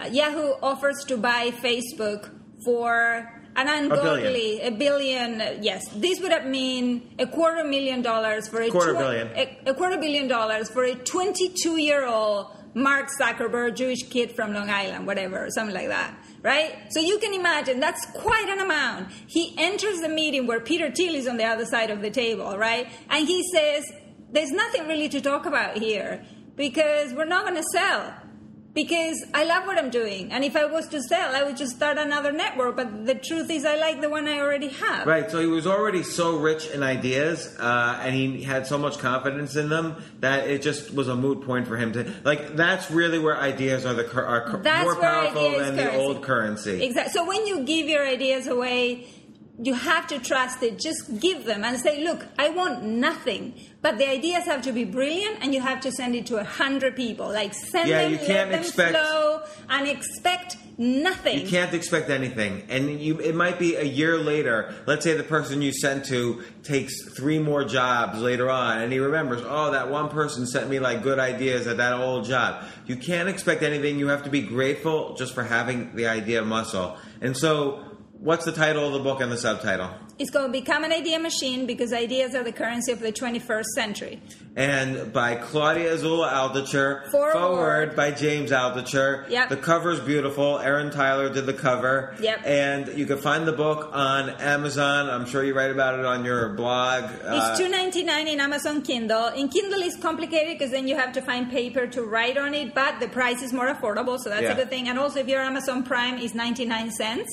Uh, 0.00 0.04
Yahoo 0.12 0.52
offers 0.62 1.04
to 1.08 1.16
buy 1.16 1.50
Facebook 1.50 2.30
for 2.64 3.37
an 3.56 3.68
ungodly 3.68 4.60
a 4.60 4.70
billion. 4.70 5.40
uh, 5.40 5.58
yes, 5.60 5.82
this 5.94 6.20
would 6.20 6.32
have 6.32 6.46
mean 6.46 7.14
a 7.18 7.26
quarter 7.26 7.64
million 7.64 8.02
dollars 8.02 8.48
for 8.48 8.60
a 8.62 8.70
Quarter 8.70 8.92
twen- 8.92 9.04
billion. 9.04 9.28
a, 9.36 9.70
a 9.70 9.74
quarter 9.74 9.96
billion 9.98 10.28
dollars 10.28 10.70
for 10.70 10.84
a 10.84 10.94
22 10.94 11.80
year 11.80 12.06
old 12.06 12.46
Mark 12.74 13.08
Zuckerberg, 13.20 13.74
Jewish 13.74 14.02
kid 14.08 14.30
from 14.32 14.52
Long 14.52 14.70
Island, 14.70 15.06
whatever, 15.06 15.48
something 15.50 15.74
like 15.74 15.88
that. 15.88 16.14
Right? 16.42 16.76
So 16.90 17.00
you 17.00 17.18
can 17.18 17.34
imagine 17.34 17.80
that's 17.80 18.04
quite 18.12 18.48
an 18.48 18.60
amount. 18.60 19.10
He 19.26 19.54
enters 19.58 20.00
the 20.00 20.08
meeting 20.08 20.46
where 20.46 20.60
Peter 20.60 20.90
Thiel 20.90 21.14
is 21.16 21.26
on 21.26 21.38
the 21.38 21.44
other 21.44 21.64
side 21.64 21.90
of 21.90 22.00
the 22.02 22.10
table, 22.10 22.56
right? 22.56 22.86
And 23.10 23.26
he 23.26 23.42
says, 23.52 23.84
There's 24.30 24.52
nothing 24.52 24.86
really 24.86 25.08
to 25.08 25.20
talk 25.20 25.46
about 25.46 25.78
here 25.78 26.24
because 26.54 27.12
we're 27.14 27.24
not 27.24 27.44
going 27.44 27.56
to 27.56 27.64
sell. 27.72 28.14
Because 28.78 29.24
I 29.34 29.42
love 29.42 29.66
what 29.66 29.76
I'm 29.76 29.90
doing. 29.90 30.30
And 30.30 30.44
if 30.44 30.54
I 30.54 30.64
was 30.64 30.86
to 30.90 31.02
sell, 31.02 31.34
I 31.34 31.42
would 31.42 31.56
just 31.56 31.74
start 31.74 31.98
another 31.98 32.30
network. 32.30 32.76
But 32.76 33.06
the 33.06 33.16
truth 33.16 33.50
is, 33.50 33.64
I 33.64 33.74
like 33.74 34.00
the 34.00 34.08
one 34.08 34.28
I 34.28 34.38
already 34.38 34.68
have. 34.68 35.04
Right. 35.04 35.28
So 35.28 35.40
he 35.40 35.48
was 35.48 35.66
already 35.66 36.04
so 36.04 36.38
rich 36.38 36.68
in 36.70 36.84
ideas, 36.84 37.56
uh, 37.58 38.00
and 38.00 38.14
he 38.14 38.44
had 38.44 38.68
so 38.68 38.78
much 38.78 38.98
confidence 38.98 39.56
in 39.56 39.68
them 39.68 39.96
that 40.20 40.46
it 40.46 40.62
just 40.62 40.94
was 40.94 41.08
a 41.08 41.16
moot 41.16 41.44
point 41.44 41.66
for 41.66 41.76
him 41.76 41.92
to 41.94 42.08
like. 42.22 42.54
That's 42.54 42.88
really 42.88 43.18
where 43.18 43.36
ideas 43.36 43.84
are 43.84 43.94
the 43.94 44.08
are 44.14 44.60
That's 44.62 44.84
more 44.84 44.94
powerful 44.94 45.58
than 45.58 45.74
the 45.74 45.96
old 45.96 46.22
currency. 46.22 46.84
Exactly. 46.84 47.12
So 47.12 47.26
when 47.26 47.48
you 47.48 47.64
give 47.64 47.88
your 47.88 48.06
ideas 48.06 48.46
away, 48.46 49.08
you 49.60 49.74
have 49.74 50.06
to 50.08 50.18
trust 50.20 50.62
it. 50.62 50.78
Just 50.78 51.20
give 51.20 51.44
them 51.44 51.64
and 51.64 51.78
say, 51.78 52.04
look, 52.04 52.26
I 52.38 52.48
want 52.50 52.82
nothing. 52.84 53.54
But 53.82 53.98
the 53.98 54.08
ideas 54.08 54.44
have 54.44 54.62
to 54.62 54.72
be 54.72 54.84
brilliant 54.84 55.38
and 55.42 55.54
you 55.54 55.60
have 55.60 55.80
to 55.82 55.92
send 55.92 56.14
it 56.14 56.26
to 56.26 56.36
a 56.36 56.44
hundred 56.44 56.94
people. 56.96 57.28
Like 57.28 57.54
send 57.54 57.88
Yeah, 57.88 58.02
them, 58.02 58.12
you 58.12 58.18
can't 58.18 58.50
let 58.50 58.50
them 58.50 58.60
expect- 58.60 58.96
flow 58.96 59.42
and 59.68 59.88
expect 59.88 60.56
nothing. 60.78 61.40
You 61.40 61.48
can't 61.48 61.74
expect 61.74 62.08
anything, 62.08 62.62
and 62.68 63.00
you 63.00 63.18
it 63.18 63.34
might 63.34 63.58
be 63.58 63.74
a 63.74 63.82
year 63.82 64.16
later. 64.16 64.72
Let's 64.86 65.02
say 65.02 65.14
the 65.16 65.24
person 65.24 65.60
you 65.60 65.72
sent 65.72 66.04
to 66.06 66.44
takes 66.62 66.94
three 67.16 67.40
more 67.40 67.64
jobs 67.64 68.20
later 68.20 68.48
on, 68.48 68.78
and 68.80 68.92
he 68.92 69.00
remembers, 69.00 69.42
oh, 69.44 69.72
that 69.72 69.90
one 69.90 70.08
person 70.08 70.46
sent 70.46 70.70
me 70.70 70.78
like 70.78 71.02
good 71.02 71.18
ideas 71.18 71.66
at 71.66 71.78
that 71.78 71.94
old 71.94 72.26
job. 72.26 72.62
You 72.86 72.94
can't 72.96 73.28
expect 73.28 73.62
anything. 73.64 73.98
You 73.98 74.06
have 74.08 74.22
to 74.24 74.30
be 74.30 74.42
grateful 74.42 75.14
just 75.16 75.34
for 75.34 75.42
having 75.42 75.96
the 75.96 76.06
idea 76.06 76.42
muscle. 76.42 76.96
And 77.20 77.36
so, 77.36 77.82
what's 78.20 78.44
the 78.44 78.52
title 78.52 78.86
of 78.86 78.92
the 78.92 78.98
book 78.98 79.20
and 79.20 79.30
the 79.30 79.36
subtitle? 79.38 79.90
It's 80.18 80.30
going 80.30 80.46
to 80.46 80.52
become 80.52 80.82
an 80.82 80.90
idea 80.90 81.20
machine 81.20 81.64
because 81.64 81.92
ideas 81.92 82.34
are 82.34 82.42
the 82.42 82.50
currency 82.50 82.90
of 82.90 82.98
the 82.98 83.12
21st 83.12 83.66
century. 83.76 84.20
And 84.56 85.12
by 85.12 85.36
Claudia 85.36 85.94
Azula 85.96 86.32
Altucher, 86.32 87.08
Foreword. 87.12 87.94
by 87.94 88.10
James 88.10 88.50
Altucher. 88.50 89.30
Yep. 89.30 89.48
The 89.50 89.56
cover's 89.56 90.00
beautiful. 90.00 90.58
Aaron 90.58 90.90
Tyler 90.90 91.32
did 91.32 91.46
the 91.46 91.52
cover. 91.52 92.16
Yep. 92.20 92.40
And 92.44 92.88
you 92.98 93.06
can 93.06 93.18
find 93.18 93.46
the 93.46 93.52
book 93.52 93.90
on 93.92 94.30
Amazon. 94.30 95.08
I'm 95.08 95.24
sure 95.24 95.44
you 95.44 95.54
write 95.54 95.70
about 95.70 95.96
it 96.00 96.04
on 96.04 96.24
your 96.24 96.48
blog. 96.54 97.04
It's 97.04 97.24
Uh, 97.24 97.56
It's 97.56 97.70
ninety 97.70 98.02
nine 98.02 98.26
in 98.26 98.40
Amazon 98.40 98.82
Kindle. 98.82 99.28
In 99.28 99.48
Kindle, 99.48 99.80
it's 99.82 99.96
complicated 99.96 100.58
because 100.58 100.72
then 100.72 100.88
you 100.88 100.96
have 100.96 101.12
to 101.12 101.22
find 101.22 101.48
paper 101.48 101.86
to 101.86 102.02
write 102.02 102.36
on 102.36 102.54
it, 102.54 102.74
but 102.74 102.98
the 102.98 103.06
price 103.06 103.40
is 103.40 103.52
more 103.52 103.68
affordable, 103.72 104.18
so 104.18 104.28
that's 104.30 104.42
Yeah. 104.42 104.52
a 104.52 104.56
good 104.56 104.70
thing. 104.70 104.88
And 104.88 104.98
also, 104.98 105.20
if 105.20 105.28
you're 105.28 105.40
Amazon 105.42 105.84
Prime, 105.84 106.18
it's 106.18 106.34
ninety 106.34 106.64
nine 106.64 106.90
cents. 106.90 107.30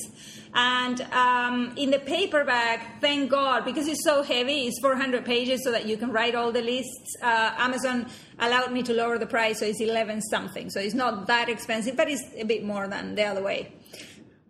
And 0.58 1.02
um, 1.12 1.74
in 1.76 1.90
the 1.90 1.98
paperback, 1.98 2.98
thank 3.02 3.30
God, 3.30 3.66
because 3.66 3.86
it's 3.86 4.02
so 4.02 4.22
heavy, 4.22 4.66
it's 4.66 4.80
400 4.80 5.22
pages 5.22 5.62
so 5.62 5.70
that 5.70 5.84
you 5.84 5.98
can 5.98 6.10
write 6.10 6.34
all 6.34 6.50
the 6.50 6.62
lists. 6.62 7.14
Uh, 7.20 7.52
Amazon 7.58 8.06
allowed 8.38 8.72
me 8.72 8.82
to 8.84 8.94
lower 8.94 9.18
the 9.18 9.26
price, 9.26 9.58
so 9.58 9.66
it's 9.66 9.82
11 9.82 10.22
something. 10.22 10.70
So 10.70 10.80
it's 10.80 10.94
not 10.94 11.26
that 11.26 11.50
expensive, 11.50 11.94
but 11.94 12.08
it's 12.08 12.24
a 12.38 12.44
bit 12.44 12.64
more 12.64 12.88
than 12.88 13.16
the 13.16 13.24
other 13.24 13.42
way. 13.42 13.74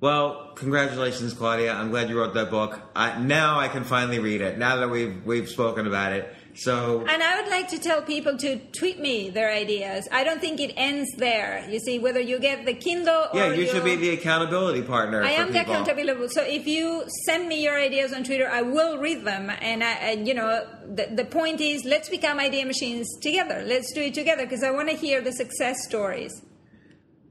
Well, 0.01 0.53
congratulations, 0.55 1.35
Claudia. 1.35 1.73
I'm 1.73 1.91
glad 1.91 2.09
you 2.09 2.19
wrote 2.19 2.35
that 2.35 2.51
book. 2.51 2.81
I, 2.95 3.19
now 3.19 3.59
I 3.59 3.67
can 3.67 3.83
finally 3.83 4.21
read 4.21 4.43
it. 4.43 4.59
Now 4.59 4.77
that 4.77 4.91
we've 4.91 5.25
we've 5.25 5.49
spoken 5.49 5.87
about 5.87 6.13
it. 6.13 6.33
So 6.57 7.05
And 7.07 7.23
I 7.23 7.41
would 7.41 7.51
like 7.51 7.69
to 7.69 7.79
tell 7.79 8.01
people 8.03 8.37
to 8.39 8.59
tweet 8.79 8.99
me 8.99 9.29
their 9.29 9.53
ideas. 9.53 10.09
I 10.11 10.25
don't 10.25 10.41
think 10.41 10.59
it 10.59 10.73
ends 10.77 11.11
there. 11.17 11.67
You 11.69 11.79
see, 11.79 11.99
whether 11.99 12.21
you 12.21 12.39
get 12.39 12.65
the 12.65 12.73
Kindle 12.73 13.27
or 13.33 13.39
yeah, 13.39 13.53
you 13.53 13.67
should 13.67 13.85
be 13.85 13.97
the 13.97 14.11
accountability 14.11 14.83
partner. 14.83 15.23
I 15.23 15.33
am 15.33 15.53
the 15.53 15.61
accountability. 15.61 16.29
So 16.29 16.43
if 16.43 16.67
you 16.67 17.05
send 17.27 17.49
me 17.49 17.63
your 17.63 17.79
ideas 17.79 18.13
on 18.15 18.25
Twitter, 18.25 18.49
I 18.49 18.63
will 18.63 18.99
read 18.99 19.25
them. 19.25 19.51
And 19.51 19.85
I, 19.85 19.93
and, 19.93 20.27
you 20.27 20.35
know, 20.35 20.67
the, 20.87 21.09
the 21.15 21.25
point 21.27 21.61
is, 21.61 21.85
let's 21.85 22.09
become 22.09 22.41
idea 22.41 22.65
machines 22.65 23.07
together. 23.21 23.63
Let's 23.67 23.93
do 23.93 24.01
it 24.01 24.15
together 24.15 24.45
because 24.45 24.63
I 24.63 24.71
want 24.71 24.89
to 24.89 24.97
hear 24.97 25.21
the 25.21 25.33
success 25.33 25.77
stories. 25.85 26.43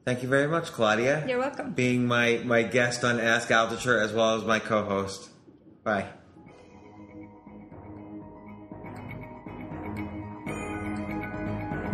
Thank 0.06 0.22
you 0.22 0.30
very 0.30 0.48
much, 0.48 0.66
Claudia. 0.66 1.26
You're 1.28 1.40
welcome. 1.40 1.72
Being 1.72 2.06
my 2.06 2.40
my 2.46 2.62
guest 2.62 3.04
on 3.04 3.20
Ask 3.20 3.50
Altucher 3.50 4.00
as 4.00 4.14
well 4.14 4.36
as 4.38 4.44
my 4.44 4.60
co-host. 4.60 5.32
Bye. 5.84 6.10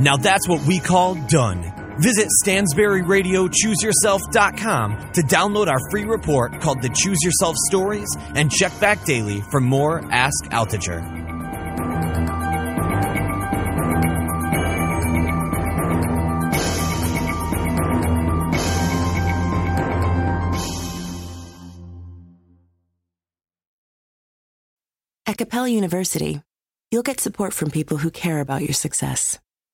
Now 0.01 0.17
that's 0.17 0.47
what 0.47 0.65
we 0.65 0.79
call 0.79 1.13
done. 1.13 1.61
Visit 1.99 2.29
StansberryRadioChooseYourself.com 2.43 5.11
to 5.13 5.21
download 5.21 5.67
our 5.67 5.77
free 5.91 6.05
report 6.05 6.59
called 6.59 6.81
the 6.81 6.89
Choose 6.89 7.19
Yourself 7.23 7.55
Stories 7.67 8.09
and 8.33 8.51
check 8.51 8.79
back 8.79 9.05
daily 9.05 9.41
for 9.51 9.61
more 9.61 10.03
Ask 10.11 10.45
Altucher. 10.45 11.03
At 25.27 25.37
Capella 25.37 25.69
University, 25.69 26.41
you'll 26.89 27.03
get 27.03 27.19
support 27.19 27.53
from 27.53 27.69
people 27.69 27.97
who 27.97 28.09
care 28.09 28.39
about 28.39 28.63
your 28.63 28.73
success. 28.73 29.37